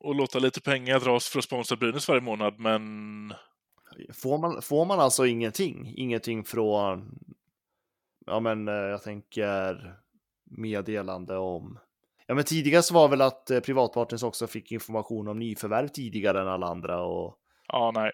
[0.10, 3.34] att låta lite pengar dras för att sponsra Brynäs varje månad, men
[4.14, 5.94] Får man, får man alltså ingenting?
[5.96, 7.20] Ingenting från,
[8.26, 9.96] ja men eh, jag tänker
[10.44, 11.80] meddelande om,
[12.28, 16.42] ja men tidigare så var väl att eh, privatpartners också fick information om nyförvärv tidigare
[16.42, 17.36] än alla andra och
[17.68, 18.12] ja, nej.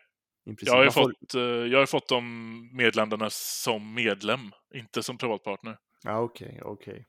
[0.62, 4.40] Jag har ju får- fått, eh, jag har fått de meddelandena som medlem,
[4.76, 5.78] inte som privatpartner.
[6.04, 7.06] Ja okej, okej.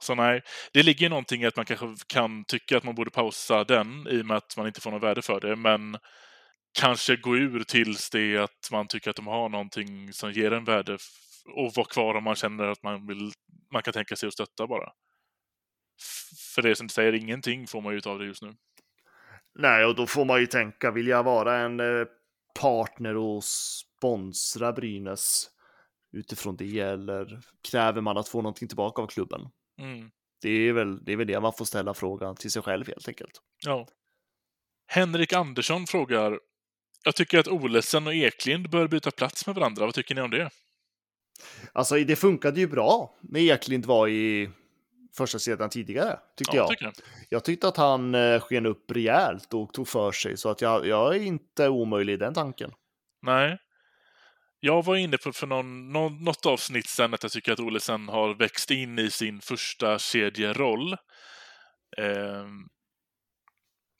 [0.00, 3.64] Så nej, det ligger någonting i att man kanske kan tycka att man borde pausa
[3.64, 5.96] den i och med att man inte får något värde för det, men
[6.78, 10.64] kanske gå ur tills det att man tycker att de har någonting som ger en
[10.64, 10.98] värde
[11.56, 13.32] och vara kvar om man känner att man vill,
[13.72, 14.92] man kan tänka sig att stötta bara.
[16.54, 18.54] För det som säger, ingenting får man ju av det just nu.
[19.58, 22.06] Nej, och då får man ju tänka, vill jag vara en eh,
[22.60, 25.50] partner och sponsra Brynäs
[26.12, 27.40] utifrån det eller
[27.70, 29.40] kräver man att få någonting tillbaka av klubben?
[29.80, 30.10] Mm.
[30.42, 33.08] Det är väl det, är väl det man får ställa frågan till sig själv helt
[33.08, 33.40] enkelt.
[33.64, 33.88] Ja.
[34.86, 36.40] Henrik Andersson frågar
[37.04, 39.84] Jag tycker att Olesen och Eklind bör byta plats med varandra.
[39.84, 40.50] Vad tycker ni om det?
[41.72, 44.50] Alltså det funkade ju bra när Eklind var i
[45.16, 46.68] första sedan tidigare, tyckte Ja, jag.
[46.70, 46.94] tycker jag.
[47.28, 50.86] Jag tyckte att han eh, sken upp rejält och tog för sig, så att jag,
[50.86, 52.72] jag är inte omöjlig i den tanken.
[53.22, 53.58] Nej.
[54.60, 58.08] Jag var inne på för någon, någon, något avsnitt sen att jag tycker att Olesen
[58.08, 60.96] har växt in i sin första kedjeroll.
[61.98, 62.68] Ehm,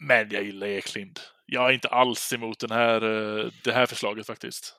[0.03, 1.21] men jag gillar Eklind.
[1.47, 4.77] Jag är inte alls emot den här, eh, det här förslaget faktiskt.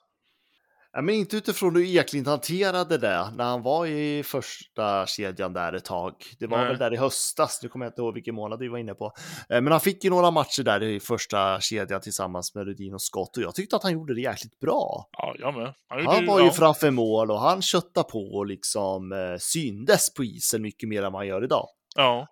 [0.95, 5.73] Ja, men inte utifrån hur Eklind hanterade det när han var i första kedjan där
[5.73, 6.13] ett tag.
[6.39, 6.67] Det var Nej.
[6.67, 9.11] väl där i höstas, nu kommer jag inte ihåg vilken månad vi var inne på.
[9.49, 13.01] Eh, Men han fick ju några matcher där i första kedjan tillsammans med Rudin och
[13.01, 15.09] Scott och jag tyckte att han gjorde det jäkligt bra.
[15.11, 15.73] Ja, jag med.
[15.87, 20.23] Han, Han var ju framför mål och han köttade på och liksom eh, syndes på
[20.23, 21.67] isen mycket mer än man gör idag.
[21.95, 22.27] Ja.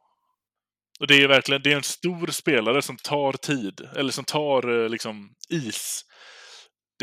[0.99, 4.84] Och det är verkligen det är en stor spelare som tar tid, eller som tar
[4.84, 6.05] eh, liksom is.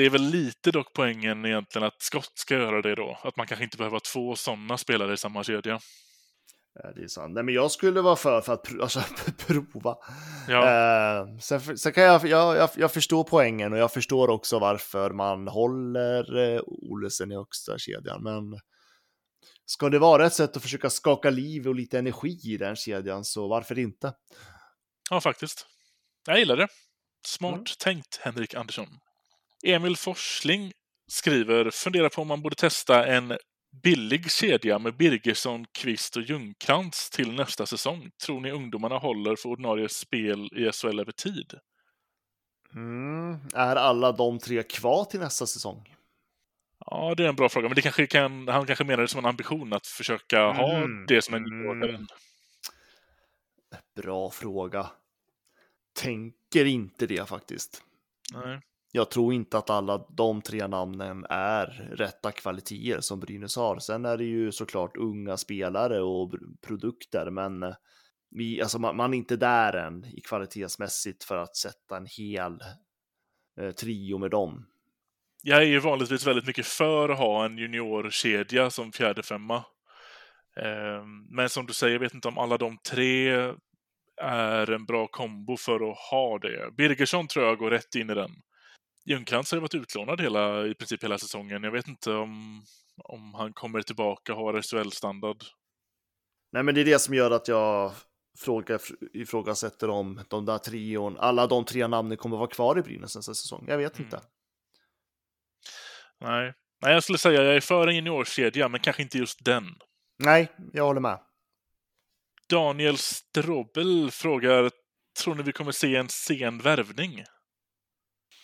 [0.01, 3.19] Det är väl lite dock poängen egentligen att Scott ska göra det då.
[3.23, 5.75] Att man kanske inte behöver ha två sådana spelare i samma kedja.
[5.75, 7.35] Eh, Det är sant.
[7.35, 9.01] Nej, men jag skulle vara för, för att pr- alltså,
[9.47, 9.97] prova.
[10.49, 10.69] Ja.
[10.69, 15.11] Eh, sen, sen kan jag, jag, jag, jag förstår poängen och jag förstår också varför
[15.11, 18.23] man håller eh, Olesen i högsta kedjan.
[18.23, 18.61] Men
[19.65, 23.25] Ska det vara ett sätt att försöka skaka liv och lite energi i den kedjan,
[23.25, 24.13] så varför inte?
[25.11, 25.67] Ja, faktiskt.
[26.27, 26.69] Jag gillar det.
[27.27, 27.65] Smart mm.
[27.79, 28.87] tänkt, Henrik Andersson.
[29.63, 30.73] Emil Forsling
[31.11, 33.39] skriver, funderar på om man borde testa en
[33.83, 38.11] billig kedja med Birgersson, Kvist och Ljungkrantz till nästa säsong.
[38.27, 41.55] Tror ni ungdomarna håller för ordinarie spel i SHL över tid?
[42.75, 43.39] Mm.
[43.55, 45.97] Är alla de tre kvar till nästa säsong?
[46.87, 49.19] Ja, det är en bra fråga, men det kanske kan, han kanske menar det som
[49.19, 50.57] en ambition att försöka mm.
[50.57, 52.07] ha det som en mm.
[53.97, 54.91] Bra fråga.
[55.93, 57.83] Tänker inte det faktiskt.
[58.33, 58.61] Nej.
[58.93, 61.67] Jag tror inte att alla de tre namnen är
[61.97, 63.79] rätta kvaliteter som Brynäs har.
[63.79, 66.35] Sen är det ju såklart unga spelare och
[66.67, 67.75] produkter, men eh,
[68.31, 72.59] vi, alltså man, man är inte där än i kvalitetsmässigt för att sätta en hel
[73.61, 74.67] eh, trio med dem.
[75.43, 79.57] Jag är ju vanligtvis väldigt mycket för att ha en juniorkedja som fjärde femma.
[80.57, 83.29] Eh, men som du säger, jag vet inte om alla de tre
[84.23, 86.71] är en bra kombo för att ha det.
[86.77, 88.31] Birgersson tror jag går rätt in i den.
[89.05, 91.63] Ljungcrantz har ju varit utlånad hela, i princip hela säsongen.
[91.63, 92.65] Jag vet inte om,
[93.05, 95.45] om han kommer tillbaka och har SHL-standard.
[96.53, 97.93] Nej, men det är det som gör att jag
[98.39, 98.81] frågar,
[99.13, 103.35] ifrågasätter om de där trion, alla de tre namnen kommer vara kvar i Brynäs nästa
[103.35, 103.65] säsong.
[103.69, 104.07] Jag vet mm.
[104.07, 104.21] inte.
[106.21, 106.55] Nej.
[106.83, 109.65] Nej, jag skulle säga jag är för en juniorkedja, men kanske inte just den.
[110.19, 111.21] Nej, jag håller med.
[112.49, 114.71] Daniel Strobel frågar,
[115.23, 117.25] tror ni vi kommer se en sen värvning?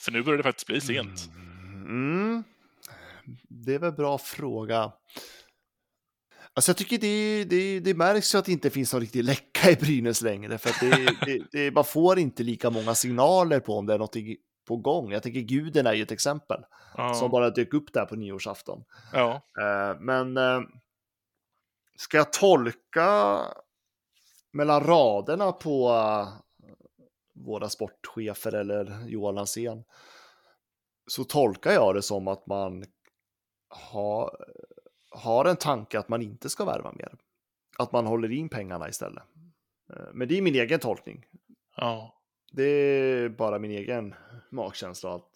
[0.07, 1.31] För nu börjar det faktiskt bli sent.
[1.87, 2.45] Mm.
[3.49, 4.93] Det är väl en bra fråga.
[6.55, 9.71] Alltså jag tycker det, det, det märks ju att det inte finns någon riktig läcka
[9.71, 10.59] i Brynäs längre.
[10.59, 10.71] För
[11.27, 14.17] det, det, man får inte lika många signaler på om det är något
[14.69, 15.13] på gång.
[15.13, 16.61] Jag tänker Guden är ju ett exempel.
[16.97, 17.15] Ja.
[17.15, 18.85] Som bara dök upp där på nyårsafton.
[19.13, 19.43] Ja.
[19.59, 20.61] Uh, men uh,
[21.97, 23.41] ska jag tolka
[24.53, 26.46] mellan raderna på uh,
[27.37, 29.85] våra sportchefer eller Johan Lansén
[31.07, 32.85] så tolkar jag det som att man
[33.69, 34.37] har,
[35.11, 37.15] har en tanke att man inte ska värva mer.
[37.79, 39.23] Att man håller in pengarna istället.
[39.93, 41.27] Eh, men det är min egen tolkning.
[41.77, 42.23] Ja.
[42.53, 44.15] Det är bara min egen
[44.51, 45.15] magkänsla.
[45.15, 45.31] Att...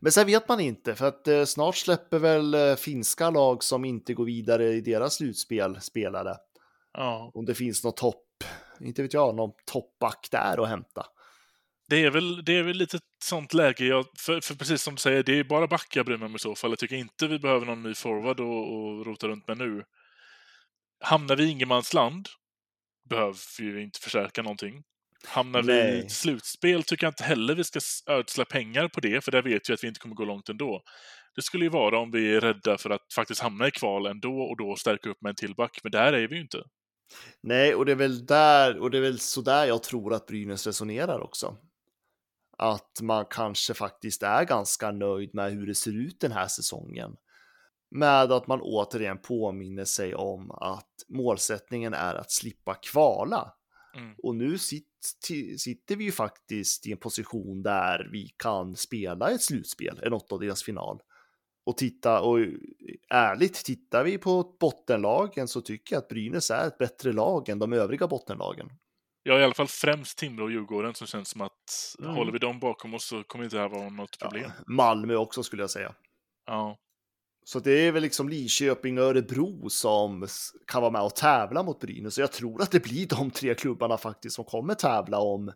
[0.00, 3.84] Men sen vet man inte, för att eh, snart släpper väl eh, finska lag som
[3.84, 6.36] inte går vidare i deras slutspel spelare.
[6.92, 7.30] Ja.
[7.34, 8.29] Om det finns något topp
[8.80, 11.06] inte vet jag, någon toppback där att hämta.
[11.88, 15.00] Det är väl, det är väl lite sånt läge, jag, för, för, precis som du
[15.00, 16.70] säger, det är bara back jag bryr mig om i så fall.
[16.70, 19.82] Jag tycker inte vi behöver någon ny forward och, och rota runt med nu.
[21.04, 22.28] Hamnar vi i ingenmansland
[23.08, 24.82] behöver vi inte förstärka någonting.
[25.26, 25.92] Hamnar Nej.
[25.92, 29.32] vi i ett slutspel tycker jag inte heller vi ska ödsla pengar på det, för
[29.32, 30.82] där vet vi att vi inte kommer gå långt ändå.
[31.34, 34.40] Det skulle ju vara om vi är rädda för att faktiskt hamna i kval ändå
[34.40, 36.62] och då stärka upp med en till back, men där är vi ju inte.
[37.40, 40.26] Nej, och det är väl där, och det är väl så där jag tror att
[40.26, 41.56] Brynäs resonerar också.
[42.58, 47.16] Att man kanske faktiskt är ganska nöjd med hur det ser ut den här säsongen.
[47.90, 53.54] Med att man återigen påminner sig om att målsättningen är att slippa kvala.
[53.96, 54.14] Mm.
[54.22, 60.00] Och nu sitter, vi ju faktiskt i en position där vi kan spela ett slutspel,
[60.02, 61.00] en åttondelsfinal
[61.70, 62.38] och titta och
[63.10, 67.58] ärligt tittar vi på bottenlagen så tycker jag att Brynäs är ett bättre lag än
[67.58, 68.70] de övriga bottenlagen.
[69.22, 72.14] Ja, i alla fall främst Timrå och Djurgården som känns som att mm.
[72.14, 74.50] håller vi dem bakom oss så kommer inte det här vara något problem.
[74.56, 75.94] Ja, Malmö också skulle jag säga.
[76.46, 76.78] Ja.
[77.44, 80.26] Så det är väl liksom Lidköping och Örebro som
[80.66, 82.14] kan vara med och tävla mot Brynäs.
[82.14, 85.52] Så jag tror att det blir de tre klubbarna faktiskt som kommer tävla om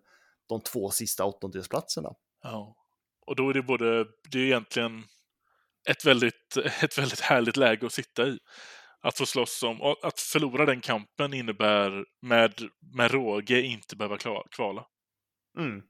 [0.49, 2.15] de två sista åttondelsplatserna.
[2.43, 2.77] Ja,
[3.27, 5.05] och då är det både, det är egentligen
[5.91, 8.39] ett väldigt, ett väldigt härligt läge att sitta i.
[9.01, 12.53] Att få slåss om, att förlora den kampen innebär med,
[12.97, 14.19] med råge inte behöva
[14.51, 14.87] kvala.
[15.59, 15.83] Mm.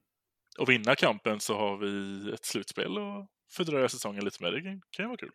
[0.59, 4.53] Och vinna kampen så har vi ett slutspel och fördröja säsongen lite mer.
[4.53, 5.33] Det kan ju vara kul.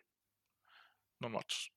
[1.20, 1.70] Någon match.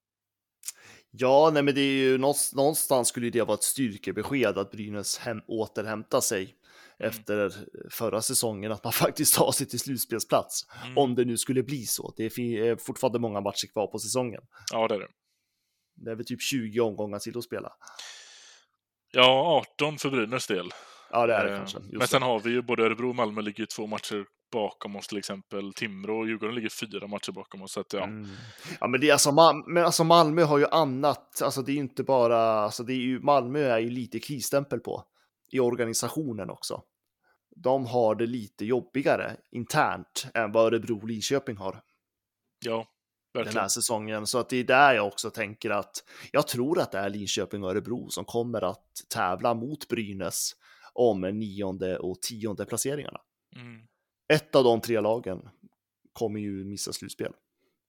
[1.10, 5.40] Ja, nej, men det är ju någonstans skulle det vara ett styrkebesked att Brynäs hem,
[5.46, 6.56] återhämtar sig.
[6.98, 7.52] Efter
[7.90, 10.66] förra säsongen att man faktiskt tar sig till slutspelsplats.
[10.84, 10.98] Mm.
[10.98, 12.14] Om det nu skulle bli så.
[12.16, 14.42] Det är fortfarande många matcher kvar på säsongen.
[14.72, 15.08] Ja, det är det.
[15.94, 17.72] Det är väl typ 20 omgångar till att spela.
[19.12, 20.70] Ja, 18 för Brynäs del.
[21.10, 21.78] Ja, det är det eh, kanske.
[21.92, 22.26] Men sen det.
[22.26, 25.72] har vi ju både Örebro och Malmö ligger två matcher bakom oss till exempel.
[25.72, 27.72] Timrå och Djurgården ligger fyra matcher bakom oss.
[27.72, 28.04] Så att, ja.
[28.04, 28.28] Mm.
[28.80, 29.32] ja, men det är alltså,
[29.66, 31.42] men alltså Malmö har ju annat.
[31.42, 34.80] Alltså det är ju inte bara, alltså det är ju, Malmö är ju lite krisstämpel
[34.80, 35.04] på
[35.52, 36.82] i organisationen också
[37.56, 41.82] de har det lite jobbigare internt än vad Örebro och Linköping har.
[42.64, 42.76] Ja,
[43.32, 43.62] den Verkligen.
[43.62, 44.26] här säsongen.
[44.26, 47.64] Så att det är där jag också tänker att jag tror att det är Linköping
[47.64, 50.56] och Örebro som kommer att tävla mot Brynäs
[50.92, 53.20] om nionde och tionde placeringarna.
[53.56, 53.86] Mm.
[54.28, 55.48] Ett av de tre lagen
[56.12, 57.32] kommer ju missa slutspel.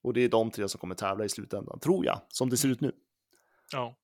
[0.03, 2.69] Och det är de tre som kommer tävla i slutändan, tror jag, som det ser
[2.69, 2.91] ut nu.
[3.71, 3.95] Ja.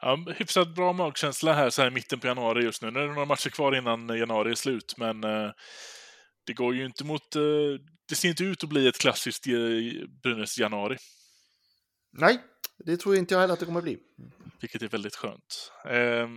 [0.00, 2.90] Ja, hyfsat bra magkänsla här så här i mitten på januari just nu.
[2.90, 5.50] Nu är det några matcher kvar innan januari är slut, men eh,
[6.46, 7.36] det går ju inte mot...
[7.36, 7.42] Eh,
[8.08, 9.52] det ser inte ut att bli ett klassiskt eh,
[10.22, 10.96] Brynäs januari,
[12.18, 12.38] Nej,
[12.78, 13.98] det tror jag inte jag heller att det kommer bli.
[14.60, 15.72] vilket är väldigt skönt.
[15.88, 16.28] Eh,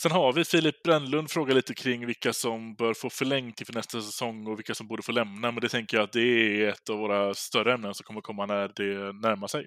[0.00, 4.00] sen har vi Filip Brännlund frågar lite kring vilka som bör få förlängt inför nästa
[4.00, 6.90] säsong och vilka som borde få lämna, men det tänker jag att det är ett
[6.90, 9.66] av våra större ämnen som kommer komma när det närmar sig.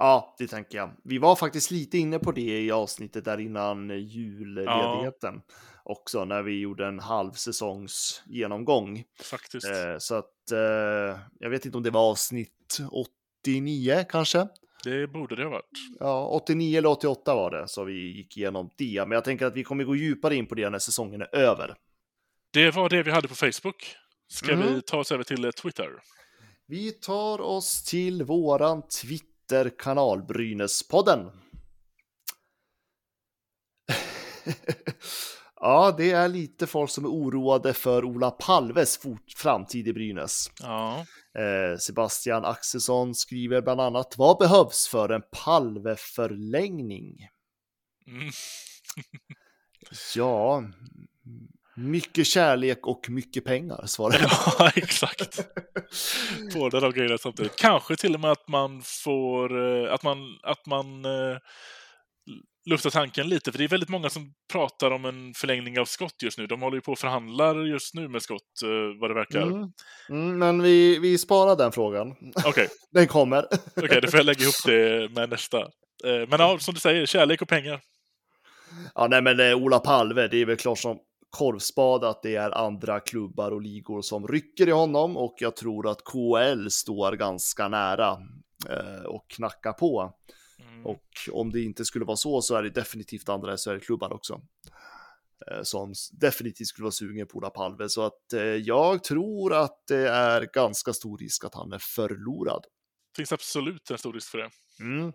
[0.00, 0.90] Ja, det tänker jag.
[1.04, 5.40] Vi var faktiskt lite inne på det i avsnittet där innan julledigheten
[5.82, 9.04] också, när vi gjorde en halvsäsongs genomgång.
[9.22, 9.66] Faktiskt.
[9.66, 12.78] Eh, så att eh, jag vet inte om det var avsnitt
[13.44, 14.48] 89 kanske.
[14.84, 15.70] Det borde det ha varit.
[16.00, 19.00] Ja, 89 eller 88 var det, så vi gick igenom det.
[19.06, 21.74] Men jag tänker att vi kommer gå djupare in på det när säsongen är över.
[22.52, 23.94] Det var det vi hade på Facebook.
[24.30, 24.74] Ska Mm.
[24.74, 25.88] vi ta oss över till eh, Twitter?
[26.66, 28.82] Vi tar oss till våran
[29.48, 31.30] Twitter-kanal Brynäspodden.
[35.60, 38.98] ja, det är lite folk som är oroade för Ola Palves
[39.36, 40.50] framtid i Brynäs.
[40.60, 41.06] Ja.
[41.38, 47.28] Eh, Sebastian Axelsson skriver bland annat Vad behövs för en Palve-förlängning?
[48.06, 48.30] Mm.
[50.14, 50.62] Ja,
[51.78, 54.30] mycket kärlek och mycket pengar, svarar jag.
[54.58, 55.48] ja, exakt.
[56.54, 57.56] Båda de grejerna samtidigt.
[57.56, 61.36] Kanske till och med att man får, eh, att man, att man eh,
[62.70, 66.22] luftar tanken lite, för det är väldigt många som pratar om en förlängning av skott
[66.22, 66.46] just nu.
[66.46, 69.42] De håller ju på och förhandlar just nu med skott, eh, vad det verkar.
[69.42, 69.72] Okej, Mm.
[70.28, 72.14] Mm, men vi, vi sparar den frågan.
[72.46, 73.42] okej, Den kommer.
[74.00, 75.68] då får jag lägga ihop det med nästa.
[76.04, 77.80] Men ja, som du säger, kärlek och pengar.
[78.94, 80.98] Ja, nej, men Ola Palve, det är väl klart som
[81.30, 85.88] korvspad att det är andra klubbar och ligor som rycker i honom och jag tror
[85.90, 88.18] att KL står ganska nära
[88.68, 90.14] eh, och knackar på.
[90.60, 90.86] Mm.
[90.86, 94.40] Och om det inte skulle vara så så är det definitivt andra SHL-klubbar också.
[95.50, 97.88] eh, Som definitivt skulle vara sugen på Ola Palve.
[97.88, 102.64] Så att eh, jag tror att det är ganska stor risk att han är förlorad.
[103.16, 104.50] finns absolut en stor risk för det.
[104.80, 105.12] Mm.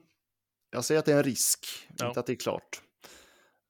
[0.72, 1.66] Jag säger att det är en risk,
[1.98, 2.08] Ja.
[2.08, 2.82] inte att det är klart.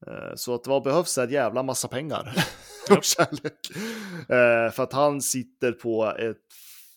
[0.07, 2.33] Eh, Så att vad behövs är en jävla massa pengar
[2.97, 3.71] och kärlek.
[4.29, 6.37] Eh, För att han sitter på ett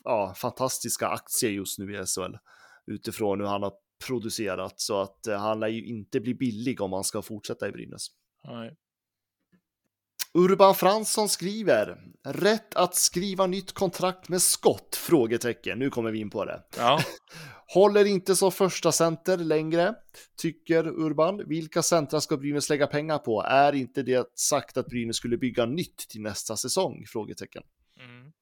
[0.04, 2.36] ja, fantastiska aktier just nu i SHL
[2.86, 3.72] utifrån hur han har
[4.06, 7.72] producerat så att eh, han lär ju inte bli billig om han ska fortsätta i
[7.72, 8.06] Brynäs.
[8.44, 8.76] Nej.
[10.34, 14.96] Urban Fransson skriver rätt att skriva nytt kontrakt med skott?
[14.96, 15.78] Frågetecken.
[15.78, 16.62] Nu kommer vi in på det.
[16.76, 17.00] Ja,
[17.68, 19.94] Håller inte som första center längre,
[20.36, 21.48] tycker Urban.
[21.48, 23.42] Vilka centra ska Brynäs lägga pengar på?
[23.42, 27.04] Är inte det sagt att Brynäs skulle bygga nytt till nästa säsong?
[27.06, 27.62] Frågetecken.
[28.00, 28.32] Mm.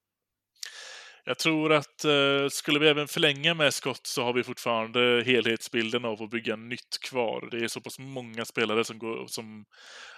[1.27, 6.05] Jag tror att eh, skulle vi även förlänga med skott så har vi fortfarande helhetsbilden
[6.05, 7.47] av att bygga nytt kvar.
[7.51, 9.65] Det är så pass många spelare som, går, som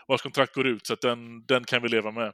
[0.07, 2.33] vars kontrakt går ut så att den, den kan vi leva med.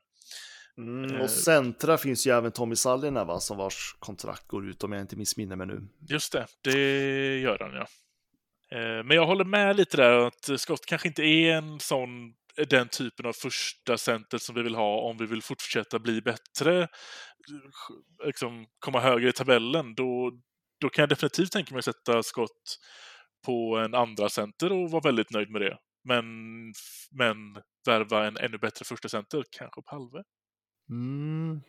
[0.78, 1.22] Mm, Eh.
[1.22, 5.02] och centra finns ju även Tommy Sallinen va, som vars kontrakt går ut om jag
[5.02, 5.88] inte missminner mig nu.
[6.10, 7.88] Just det, det gör han ja.
[8.78, 12.10] Eh, Men jag håller med lite där att skott kanske inte är en sån
[12.68, 16.88] den typen av första center som vi vill ha om vi vill fortsätta bli bättre,
[18.26, 19.96] liksom komma högre i tabellen.
[19.96, 20.32] Då,
[20.82, 22.80] då kan jag definitivt tänka mig att sätta skott
[23.46, 25.78] på en andra center och vara väldigt nöjd med det.
[26.04, 26.26] Men,
[27.12, 27.38] men
[27.86, 30.24] värva en ännu bättre första center, kanske Palve.
[30.90, 31.62] Mm.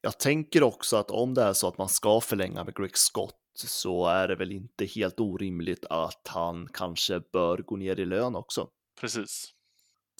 [0.00, 3.36] Jag tänker också att om det är så att man ska förlänga med Greg Scott
[3.54, 8.36] så är det väl inte helt orimligt att han kanske bör gå ner i lön
[8.36, 8.68] också.
[9.00, 9.54] Precis.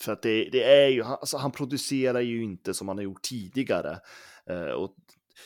[0.03, 3.23] För att det, det är ju, alltså han producerar ju inte som han har gjort
[3.23, 3.99] tidigare.
[4.47, 4.97] Eh, och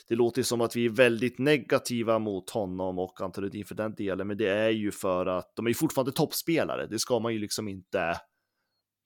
[0.08, 4.26] det låter som att vi är väldigt negativa mot honom och Antonidin för den delen,
[4.26, 6.86] men det är ju för att de är fortfarande toppspelare.
[6.86, 8.20] Det ska man ju liksom inte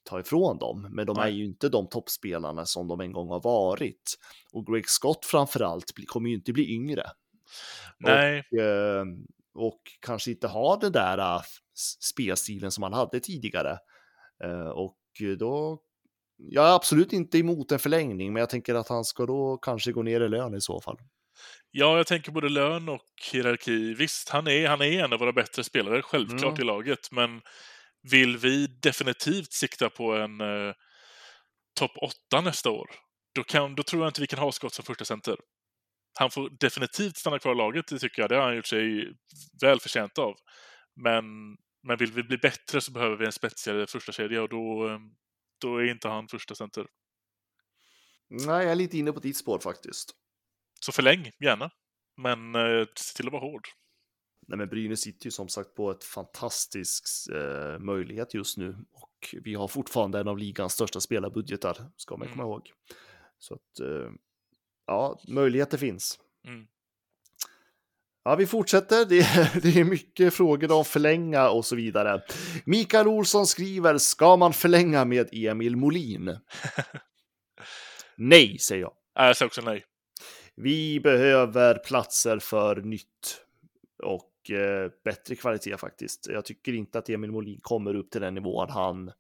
[0.05, 3.41] ta ifrån dem, men de är ju inte de toppspelarna som de en gång har
[3.41, 4.15] varit.
[4.53, 7.05] Och Greg Scott framförallt kommer ju inte bli yngre.
[7.99, 9.05] Nej, Eh,
[9.55, 13.79] och kanske inte ha den där s- spelstilen som han hade tidigare.
[14.45, 14.97] Eh, och
[15.39, 15.81] då,
[16.37, 19.93] jag är absolut inte emot en förlängning, men jag tänker att han ska då kanske
[19.93, 20.97] gå ner i lön i så fall.
[21.71, 23.95] Ja, jag tänker både lön och hierarki.
[23.95, 26.61] Visst, han är, han är en av våra bättre spelare, självklart, Mm.
[26.61, 27.13] i laget.
[27.13, 27.41] Men
[28.03, 30.75] vill vi definitivt sikta på en eh,
[31.79, 31.93] topp
[32.31, 32.91] 8 nästa år,
[33.35, 35.37] då, kan, då tror jag inte vi kan ha skott som första center.
[36.19, 38.29] Han får definitivt stanna kvar i laget, det tycker jag.
[38.29, 39.13] Det har han gjort sig
[39.63, 40.35] väl förtjänt av.
[41.03, 41.25] Men,
[41.83, 44.99] men vill vi bli bättre så behöver vi en spetsigare första kedja och då, eh,
[45.61, 46.87] då är inte han första center.
[48.29, 50.11] Nej, jag är lite inne på ditt spår faktiskt.
[50.81, 51.71] Så förläng, gärna.
[52.17, 53.69] Men eh, se till att vara hård.
[54.49, 59.35] Nej, men Brynäs sitter ju som sagt på ett fantastisk eh, möjlighet just nu och
[59.43, 62.47] vi har fortfarande en av ligans största spelarbudgetar, ska man komma Mm.
[62.53, 62.73] ihåg.
[63.39, 64.11] Så att, eh,
[64.87, 66.19] ja, möjligheter finns.
[66.47, 66.67] Mm.
[68.25, 69.05] Ja, vi fortsätter.
[69.05, 72.23] Det är, det är mycket frågor om förlänga och så vidare.
[72.65, 76.39] Mikael Olsson skriver, ska man förlänga med Emil Molin?
[78.17, 78.93] Nej, säger jag.
[79.15, 79.85] Jag säger också nej.
[80.55, 83.45] Vi behöver platser för nytt
[84.03, 86.27] och eh, bättre kvalitet faktiskt.
[86.33, 89.11] Jag tycker inte att Emil Molin kommer upp till den nivån han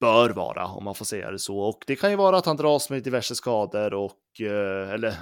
[0.00, 1.58] bör vara, om man får säga det så.
[1.58, 5.14] Och det kan ju vara att han dras med diverse skador och, eh, eller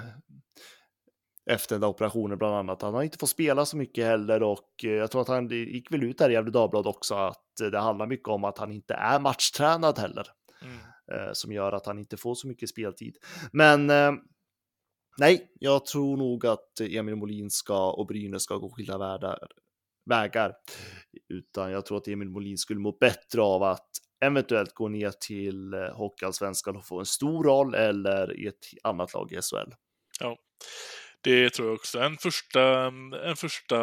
[1.51, 2.83] efter den där operationen bland annat.
[2.83, 5.93] Han har inte fått spela så mycket heller och eh, jag tror att han gick
[5.93, 8.95] väl ut där i Gefle Dagblad också att det handlar mycket om att han inte
[8.95, 10.27] är matchtränad heller
[10.63, 10.77] Mm.
[11.13, 13.17] eh, som gör att han inte får så mycket speltid.
[13.53, 13.91] Men
[15.19, 19.39] nej, jag tror nog att Emil Molin ska och Brynäs ska gå skilda världar,
[20.11, 20.55] vägar.
[21.29, 23.89] Utan jag tror att Emil Molin skulle må bättre av att
[24.25, 29.15] eventuellt gå ner till eh, Hockeyallsvenskan och få en stor roll eller i ett annat
[29.15, 29.73] lag i SHL.
[30.21, 30.37] Ja,
[31.21, 31.99] det tror jag också.
[31.99, 32.87] En första,
[33.25, 33.79] en första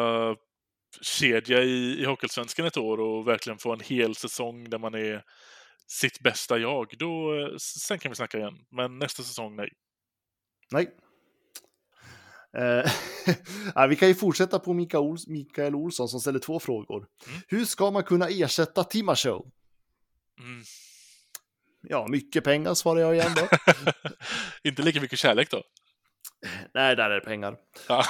[1.00, 5.24] kedja i, i Hockeyallsvenskan ett år och verkligen få en hel säsong där man är
[5.86, 6.94] sitt bästa jag.
[6.98, 8.66] Då, eh, sen kan vi snacka igen.
[8.70, 9.68] Men nästa säsong, nej.
[10.70, 10.88] Nej.
[12.56, 12.92] Eh,
[13.74, 17.06] ja, vi kan ju fortsätta på Mikael, Ols Mikael Olsson som ställer två frågor.
[17.26, 17.40] Mm.
[17.48, 19.46] Hur ska man kunna ersätta Timashow?
[20.40, 20.62] Mm.
[21.82, 23.72] Ja, mycket pengar svarar jag igen då.
[24.68, 25.62] Inte lika mycket kärlek då.
[26.74, 27.56] Nej, där är det pengar.
[27.88, 28.04] Ja.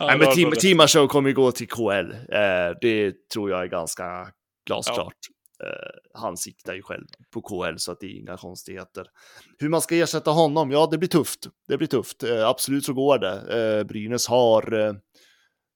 [0.00, 0.50] Nej, men Tim.
[0.50, 2.12] Timashow kommer ju gå till KL.
[2.12, 4.28] Eh, det tror jag är ganska
[4.66, 5.16] glasklart.
[5.62, 9.06] Eh, han siktar ju själv på KL så att det är inga konstigheter.
[9.58, 10.70] Hur man ska ersätta honom?
[10.70, 11.48] Ja, det blir tufft.
[11.68, 12.22] Det blir tufft.
[12.22, 13.54] Eh, absolut så går det.
[13.78, 14.94] Eh, Brynäs har eh,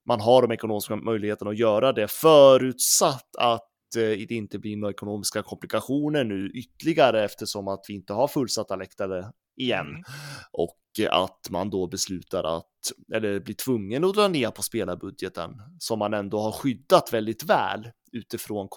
[0.09, 4.93] man har de ekonomiska möjligheterna att göra det förutsatt att eh, det inte blir några
[4.93, 10.03] ekonomiska komplikationer nu ytterligare eftersom att vi inte har fullsatta läktare igen Mm.
[10.53, 10.77] och
[11.11, 12.65] att man då beslutar att,
[13.15, 17.91] eller blir tvungen att dra ner på spelarbudgeten som man ändå har skyddat väldigt väl
[18.13, 18.69] utifrån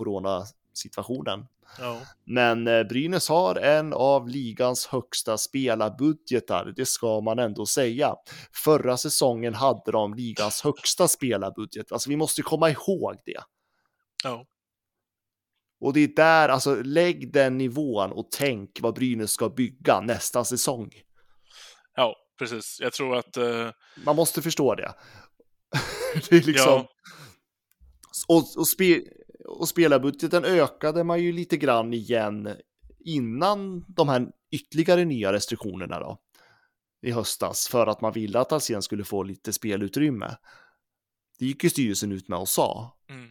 [0.87, 1.45] coronasituationen.
[1.79, 2.01] Ja.
[2.25, 8.15] Men eh, Brynäs har en av ligans högsta spelarbudgetar, det ska man ändå säga.
[8.63, 13.43] Förra säsongen hade de ligans högsta spelarbudget, alltså vi måste komma ihåg det.
[14.23, 14.45] ja.
[15.81, 20.43] Och det är där, alltså lägg den nivån och tänk vad Brynäs ska bygga nästa
[20.45, 20.91] säsong.
[21.95, 22.77] Ja, precis.
[22.81, 23.37] Jag tror att...
[23.37, 23.69] eh,
[24.05, 24.93] Man måste förstå det.
[26.29, 26.73] det är liksom...
[26.73, 26.87] Ja.
[28.27, 29.01] Och, och, spe,
[29.49, 32.49] och spelarbudgeten ökade man ju lite grann igen
[32.99, 36.17] innan de här ytterligare nya restriktionerna då.
[37.01, 40.37] I höstas för att man ville att Alsen skulle få lite spelutrymme.
[41.39, 42.97] Det gick ju styrelsen ut med och sa.
[43.09, 43.29] mm.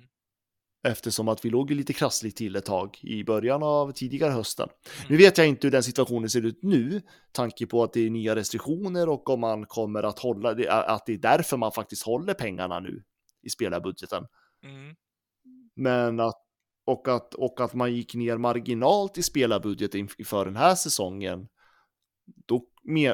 [0.83, 4.69] Eftersom att vi låg ju lite krassligt till ett tag i början av tidigare hösten.
[5.09, 7.03] Nu vet jag inte hur den situationen ser ut nu,
[7.33, 11.13] tanke på att det är nya restriktioner och om man kommer att hålla att det
[11.13, 13.03] är därför man faktiskt håller pengarna nu
[13.43, 14.27] i spelarbudgeten.
[14.65, 14.95] Mm.
[15.79, 16.45] Men att
[16.89, 21.49] och att, och att man gick ner marginalt i spelarbudgeten inför den här säsongen.
[22.47, 22.65] Då,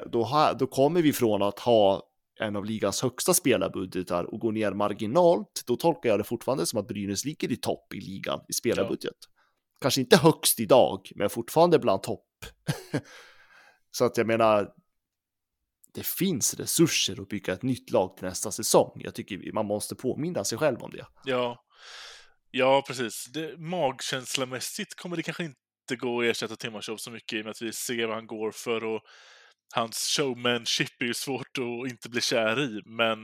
[0.06, 2.02] då, då kommer vi från att ha
[2.40, 5.62] en av ligans högsta spelarbudgetar och gå ner marginalt.
[5.66, 9.16] Då tolkar jag det fortfarande som att Brynäs ligger i topp i ligan i spelarbudget.
[9.80, 12.28] Kanske inte högst idag, men fortfarande bland topp.
[13.90, 14.72] Så att jag menar,
[15.94, 19.00] det finns resurser att bygga ett nytt lag till nästa säsong.
[19.04, 21.06] Jag tycker man måste påminna sig själv om det.
[21.24, 21.64] Ja,
[22.56, 23.24] ja precis.
[23.24, 27.50] Det, magkänslamässigt kommer det kanske inte gå att ersätta Timashov så mycket i och med
[27.50, 29.02] att vi ser vad han går för och
[29.74, 33.18] hans showmanship är ju svårt att inte bli kär i, men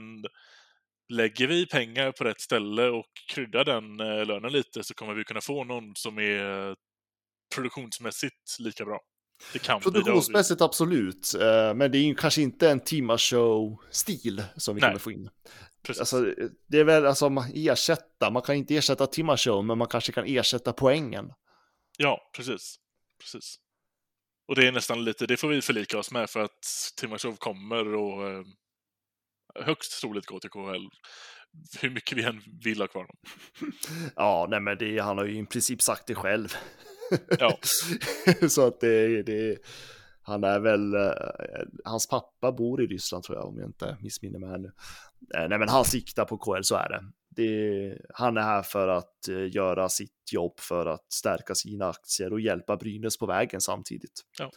[1.13, 5.23] lägger vi pengar på rätt ställe och kryddar den eh, lönen lite så kommer vi
[5.23, 6.75] kunna få någon som är
[7.55, 8.99] produktionsmässigt lika bra.
[9.53, 9.91] Det kan bli.
[9.91, 14.89] Produktionsmässigt absolut, eh, men det är ju kanske inte en Tima Show-stil som vi Nej.
[14.89, 15.29] kommer få in.
[15.83, 15.99] Precis.
[15.99, 16.33] Alltså,
[16.67, 20.11] det är väl alltså man ersätta, man kan inte ersätta Tima Show, men man kanske
[20.11, 21.33] kan ersätta poängen.
[21.97, 22.75] Ja, precis.
[23.19, 23.55] precis.
[24.47, 26.65] Och det är nästan lite, det får vi förlika oss med för att
[26.97, 28.43] Timashov kommer och eh,
[29.55, 30.89] högst troligt gå till KHL.
[31.81, 33.17] Hur mycket vi än vill ha kvar honom.
[34.15, 36.55] Ja, nej men det, han har ju i princip sagt det själv.
[37.39, 37.59] Ja.
[38.49, 39.57] Så att det, det,
[40.23, 44.39] Han är väl, eh, hans pappa bor i Ryssland tror jag om jag inte missminner
[44.39, 44.71] mig här nu.
[45.35, 47.03] Eh, nej men han siktar på KL, så är det.
[47.29, 47.97] det.
[48.13, 52.41] Han är här för att eh, göra sitt jobb för att stärka sina aktier och
[52.41, 54.21] hjälpa Brynäs på vägen samtidigt.
[54.39, 54.51] Ja.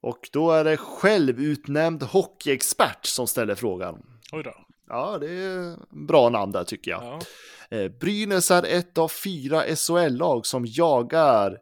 [0.00, 4.06] Och då är det självutnämnd hockeyexpert som ställer frågan.
[4.32, 4.54] Oj då.
[4.88, 5.76] Ja, det är
[6.06, 7.22] bra namn där tycker jag.
[7.70, 7.88] Ja.
[7.88, 11.58] Brynäs är ett av fyra SHL-lag som jagar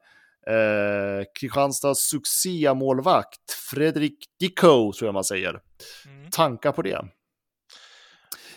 [0.46, 5.60] eh, Kristianstads succémålvakt Fredrik Dicko, tror jag man säger.
[6.06, 6.30] Mm.
[6.30, 7.08] Tankar på det?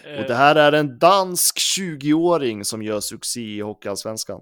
[0.03, 4.41] Eh, Och det här är en dansk 20-åring som gör succé i Hockeyallsvenskan.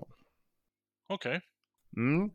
[1.10, 1.42] Okej.
[1.98, 2.30] Mm.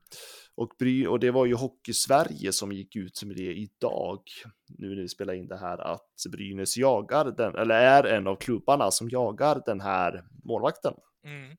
[0.55, 0.73] Och,
[1.09, 4.21] och det var ju Hockey-Sverige som gick ut med det idag,
[4.69, 8.37] nu när vi spelar in det här, att Brynäs jagar den, eller är en av
[8.37, 10.95] klubbarna som jagar den här målvakten.
[11.25, 11.57] Mm.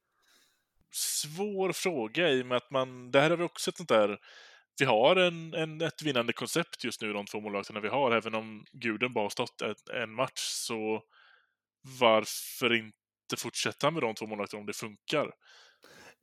[0.91, 4.17] Svår fråga i och med att man, det här har vi också ett sånt där,
[4.79, 8.35] vi har en, en, ett vinnande koncept just nu, de två målvakterna vi har, även
[8.35, 11.01] om guden bara har stått ett, en match, så
[11.99, 12.93] varför inte
[13.37, 15.31] fortsätta med de två målvakterna om det funkar?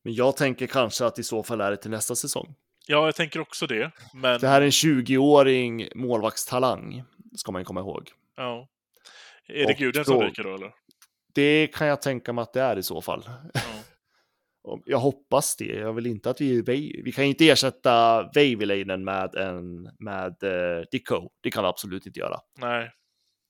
[0.03, 2.55] Men jag tänker kanske att i så fall är det till nästa säsong.
[2.87, 4.41] Ja, jag tänker också det, men...
[4.41, 7.05] Det här är en 20-åring målvaktstalang,
[7.37, 8.11] ska man ju komma ihåg.
[8.37, 8.69] Ja.
[9.49, 10.75] Är det Och guden som ryker då, eller?
[11.35, 13.29] Det kan jag tänka mig att det är i så fall.
[13.55, 13.61] Ja.
[14.85, 15.65] Jag hoppas det.
[15.65, 16.63] Jag vill inte att vi...
[17.05, 21.31] Vi kan inte ersätta Veiviläinen med en med uh, Dicko.
[21.41, 22.37] Det kan vi absolut inte göra.
[22.59, 22.91] Nej.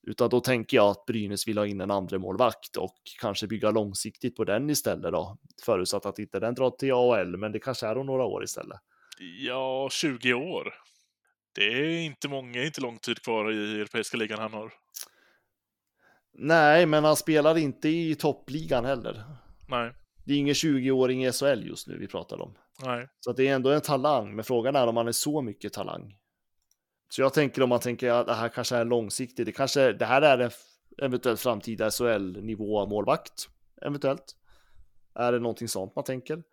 [0.07, 3.71] Utan då tänker jag att Brynäs vill ha in en andra målvakt och kanske bygga
[3.71, 5.37] långsiktigt på den istället då.
[5.65, 8.79] Förutsatt att inte den drar till AHL, men det kanske är om några år istället.
[9.19, 10.73] Ja, 20 år.
[11.55, 14.73] Det är inte många, inte lång tid kvar i Europeiska ligan han har.
[16.33, 19.23] Nej, men han spelar inte i toppligan heller.
[19.67, 19.91] Nej,
[20.29, 22.53] Det är ingen 20-åring i SHL just nu vi pratar om.
[22.83, 23.07] nej.
[23.19, 25.73] Så att det är ändå en talang, men frågan är om han är så mycket
[25.73, 26.17] talang.
[27.09, 30.05] Så jag tänker om man tänker att det här kanske är långsiktigt, det kanske, det
[30.05, 30.51] här är en
[31.01, 33.49] eventuellt framtida SHL-nivå målvakt,
[33.81, 34.35] eventuellt.
[35.15, 36.43] Är det någonting sånt man tänker?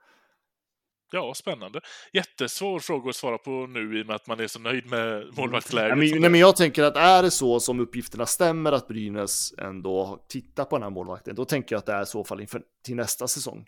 [1.11, 1.81] Ja, spännande.
[2.13, 5.37] Jättesvår fråga att svara på nu i och med att man är så nöjd med
[5.37, 5.99] målvaktsläget.
[5.99, 10.65] Nej, men, jag tänker att är det så som uppgifterna stämmer att Brynäs ändå tittar
[10.65, 12.97] på den här målvakten, då tänker jag att det är i så fall inför, till
[12.97, 13.67] nästa säsong.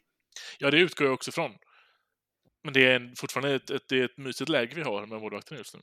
[0.58, 1.50] Ja, det utgår jag också från.
[2.64, 5.20] Men det är en, fortfarande ett, ett, det är ett mysigt läge vi har med
[5.20, 5.80] målvakten just nu.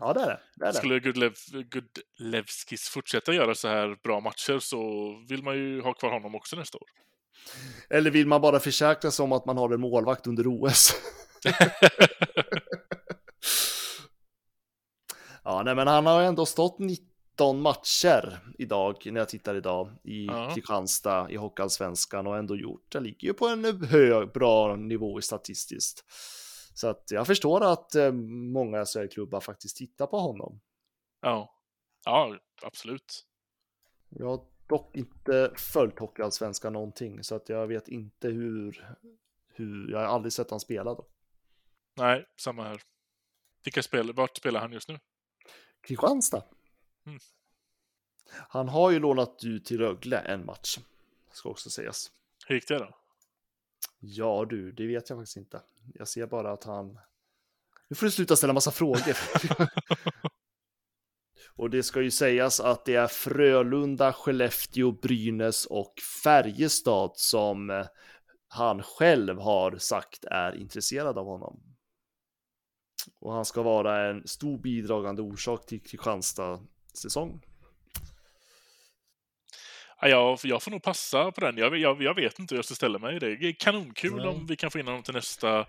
[0.00, 0.40] Ja, det är det.
[0.56, 0.78] det, är det.
[0.78, 6.10] Skulle Gudlev, Gudlevskis fortsätta göra så här bra matcher så vill man ju ha kvar
[6.10, 6.86] honom också nästa år.
[7.90, 10.92] Eller vill man bara försäkra sig om att man har en målvakt under OS?
[15.44, 20.26] ja, nej, men han har ändå stått 19 matcher idag, när jag tittar idag, i
[20.26, 20.50] Ja.
[20.54, 25.22] Kristianstad i Hockeyallsvenskan och ändå gjort, det ligger ju på en hög, bra nivå i
[25.22, 26.04] statistiskt.
[26.74, 28.12] Så att jag förstår att eh,
[28.52, 30.60] många SHL-klubbar faktiskt tittar på honom.
[31.22, 31.54] Ja,
[32.04, 33.26] ja absolut.
[34.08, 38.96] Jag dock inte följt Hockeyallsvenskan någonting, så att jag vet inte hur,
[39.48, 41.06] hur jag har aldrig sett han spela då.
[41.94, 42.82] Nej, samma här.
[43.64, 44.98] Vilka spel, vart spelar han just nu?
[45.80, 46.42] Kristianstad.
[47.06, 47.18] Mm.
[48.30, 50.78] Han har ju lånat ut till Rögle en match,
[51.32, 52.10] ska också sägas.
[52.46, 52.96] Hur gick det då?
[53.98, 55.62] Ja du, det vet jag faktiskt inte.
[55.94, 56.98] Jag ser bara att han...
[57.88, 59.16] Nu får du sluta ställa massa frågor.
[61.56, 65.94] och det ska ju sägas att det är Frölunda, Skellefteå, Brynäs och
[66.24, 67.86] Färjestad som eh,
[68.48, 71.60] han själv har sagt är intresserad av honom.
[73.20, 76.60] Och han ska vara en stor bidragande orsak till Kristianstad
[76.94, 77.42] säsong.
[80.00, 81.56] Ja, jag, får nog passa på den.
[81.56, 83.36] Jag, jag, jag vet inte hur jag ska ställa mig i det.
[83.36, 84.28] Det är kanonkul Nej.
[84.28, 85.66] om vi kan få in honom till nästa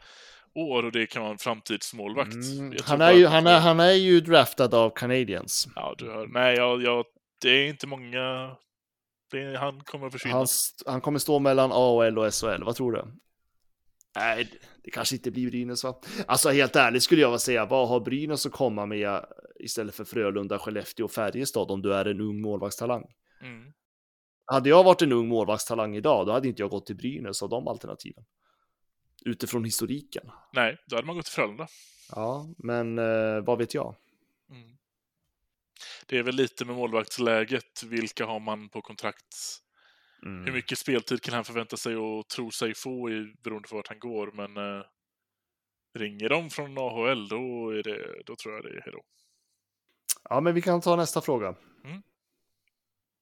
[0.57, 2.33] år och det kan vara en framtidsmålvakt.
[2.33, 5.67] Mm, han, är ju, han, är, han är ju draftad av Canadiens.
[5.75, 6.27] Ja, du hör.
[6.27, 7.05] Nej, jag, jag,
[7.41, 8.55] det är inte många...
[9.31, 10.35] Det är, han kommer att försvinna.
[10.35, 10.47] Han,
[10.85, 13.05] han kommer stå mellan AHL och SHL, vad tror du?
[14.15, 15.99] Nej, det- det kanske inte blir Brynäs va?
[16.27, 19.25] Alltså helt ärligt skulle jag vilja säga, vad har Brynäs att komma med
[19.59, 23.03] istället för Frölunda, Skellefteå och Färjestad om du är en ung målvaktstalang?
[23.41, 23.73] Mm.
[24.45, 27.49] Hade jag varit en ung målvaktstalang idag, då hade inte jag gått till Brynäs av
[27.49, 28.23] de alternativen.
[29.25, 30.31] Utifrån historiken.
[30.53, 31.67] Nej, då hade man gått till Frölunda.
[32.11, 33.95] Ja, men eh, vad vet jag?
[34.49, 34.77] Mm.
[36.05, 37.83] Det är väl lite med målvaktsläget.
[37.83, 39.61] Vilka har man på kontrakt?
[40.23, 40.45] Mm.
[40.45, 43.87] Hur mycket speltid kan han förvänta sig och tro sig få i, beroende på vart
[43.87, 44.31] han går?
[44.31, 44.85] Men eh,
[45.93, 49.03] ringer de från AHL, då, är det, då tror jag det är hejdå.
[50.29, 51.55] Ja, men vi kan ta nästa fråga.
[51.83, 52.01] Mm.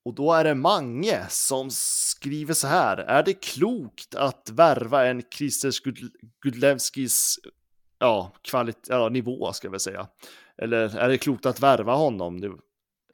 [0.05, 2.97] Och då är det Mange som skriver så här.
[2.97, 5.71] Är det klokt att värva en Christer
[6.41, 7.39] Gudlevskis
[7.99, 10.07] ja, kvalit- ja, nivå, ska jag säga,
[10.61, 12.51] eller är det klokt att värva honom nu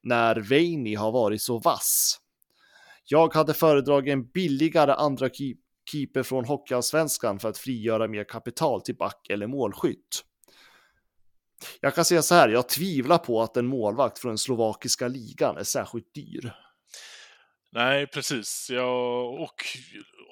[0.04, 2.18] när Veini har varit så vass?
[3.06, 5.58] Jag hade föredragit en billigare andra keep
[5.92, 10.24] keeper från Hockeyallsvenskan för att frigöra mer kapital till back eller målskytt.
[11.82, 15.58] Jag kan säga så här, jag tvivlar på att en målvakt från den slovakiska ligan
[15.58, 16.54] är särskilt dyr.
[17.72, 18.70] Nej, precis.
[18.72, 19.56] Ja, och,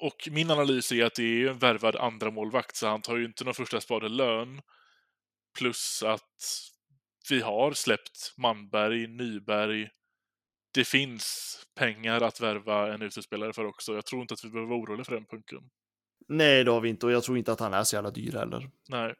[0.00, 3.24] och min analys är att det är en värvad andra målvakt så han tar ju
[3.24, 4.60] inte någon första spade lön.
[5.58, 6.36] Plus att
[7.30, 9.88] vi har släppt Manberg, Nyberg.
[10.74, 13.94] Det finns pengar att värva en utespelare för också.
[13.94, 15.58] Jag tror inte att vi behöver vara oroliga för den punkten.
[16.28, 18.32] Nej, det har vi inte och jag tror inte att han är så jävla dyr
[18.32, 18.70] heller.
[18.88, 19.14] Nej.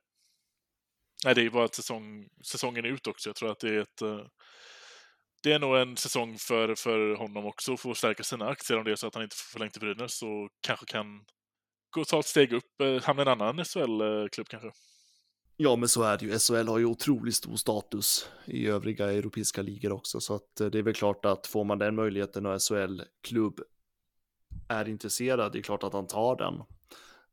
[1.24, 3.28] Nej, det är bara att säsong, säsongen är ut också.
[3.28, 4.02] Jag tror att det är ett...
[5.46, 8.78] eh, Det är nog en säsong för, för honom också att få stärka sina aktier
[8.78, 11.24] om det är så att han inte får förlängt i Brynäs och kanske kan
[11.90, 14.70] gå och ta ett steg upp, eh, hamna i en annan SHL-klubb kanske.
[15.56, 16.38] Ja, men så är det ju.
[16.38, 20.78] SHL har ju otroligt stor status i övriga europeiska ligor också, så att eh, det
[20.78, 23.60] är väl klart att får man den möjligheten och SHL-klubb
[24.68, 26.62] är intresserad, det är klart att han tar den.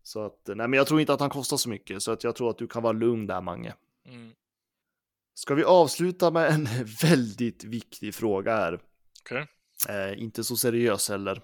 [0.03, 2.23] Så att, eh, nej, men jag tror inte att han kostar så mycket, så att
[2.23, 3.73] jag tror att du kan vara lugn där, Mange.
[4.05, 4.31] Mm.
[5.37, 6.69] Ska vi avsluta med en
[7.01, 8.79] väldigt viktig fråga här?
[9.21, 9.45] Okej.
[9.89, 11.41] Eh, inte så seriös heller.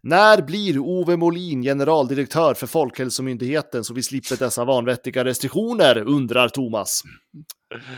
[0.00, 7.02] När blir Ove Molin generaldirektör för Folkhälsomyndigheten så vi slipper dessa vanvettiga restriktioner, undrar Thomas.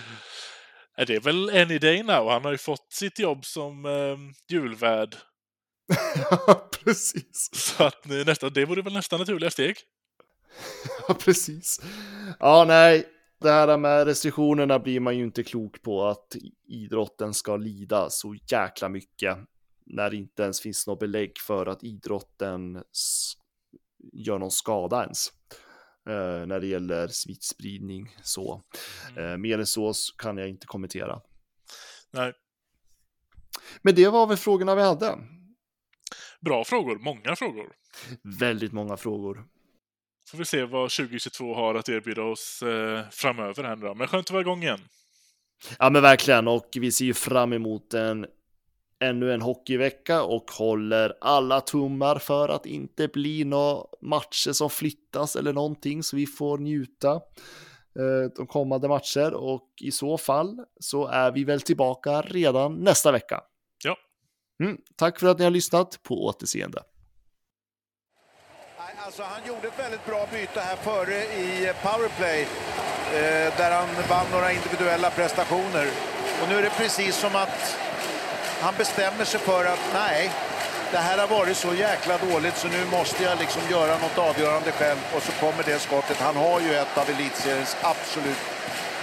[1.06, 2.30] Det är väl any day now.
[2.30, 4.16] Han har ju fått sitt jobb som eh,
[4.54, 5.16] julvärd.
[6.84, 7.50] precis.
[7.52, 9.76] Så att nästa, det vore väl nästa naturliga steg.
[11.08, 11.80] Ja, precis.
[12.38, 13.06] Ja, nej,
[13.43, 16.36] det här med restriktionerna blir man ju inte klok på att
[16.68, 19.38] idrotten ska lida så jäkla mycket
[19.86, 22.82] när det inte ens finns något belägg för att idrotten
[24.12, 25.32] gör någon skada ens.
[26.09, 28.62] Eh, när det gäller smittspridning så.
[29.16, 31.20] Eh, mer än så kan jag inte kommentera.
[32.11, 32.32] Nej,
[33.82, 35.18] Men det var väl frågorna vi hade.
[36.40, 36.99] bra frågor.
[36.99, 37.72] Många frågor.
[38.22, 39.45] Väldigt många frågor.
[40.32, 43.94] Får vi se vad 2022 har att erbjuda oss eh, framöver här nu då.
[43.94, 44.80] Men skönt att vara igång igen.
[45.78, 48.26] Ja men verkligen och vi ser ju fram emot en
[49.00, 55.36] ännu en hockeyvecka och håller alla tummar för att inte bli några matcher som flyttas
[55.36, 61.06] eller någonting så vi får njuta eh, de kommande matcher och i så fall så
[61.06, 63.40] är vi väl tillbaka redan nästa vecka.
[63.84, 63.96] Ja.
[64.64, 66.82] Mm, tack för att ni har lyssnat på återseende.
[69.07, 72.40] Alltså, han gjorde ett väldigt bra byte här före i powerplay
[73.14, 75.86] eh, där han vann några individuella prestationer.
[76.42, 77.78] Och nu är det precis som att
[78.61, 80.30] han bestämmer sig för att nej,
[80.92, 84.72] det här har varit så jäkla dåligt så nu måste jag liksom göra något avgörande
[84.72, 86.16] själv och så kommer det skottet.
[86.16, 88.42] Han har ju ett av elitseriens absolut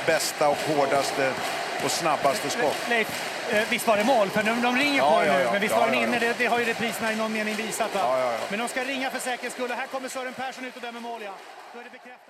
[0.06, 1.34] bästa och hårdaste
[1.84, 2.77] och snabbaste skott.
[2.89, 3.07] Leif,
[3.53, 4.30] eh, visst var det mål?
[4.30, 5.51] För de, de ringer Ja, på ja, nu, ja.
[5.51, 6.07] men visst var den ja, ja.
[6.07, 6.19] inne?
[6.19, 7.91] Det, det har ju repriserna i någon mening visat.
[8.49, 9.71] Men de ska ringa för säkerhets skull.
[9.71, 11.34] Och Här kommer Sören Persson ut och dömer mål, ja.
[11.73, 12.28] Då är det bekräftat.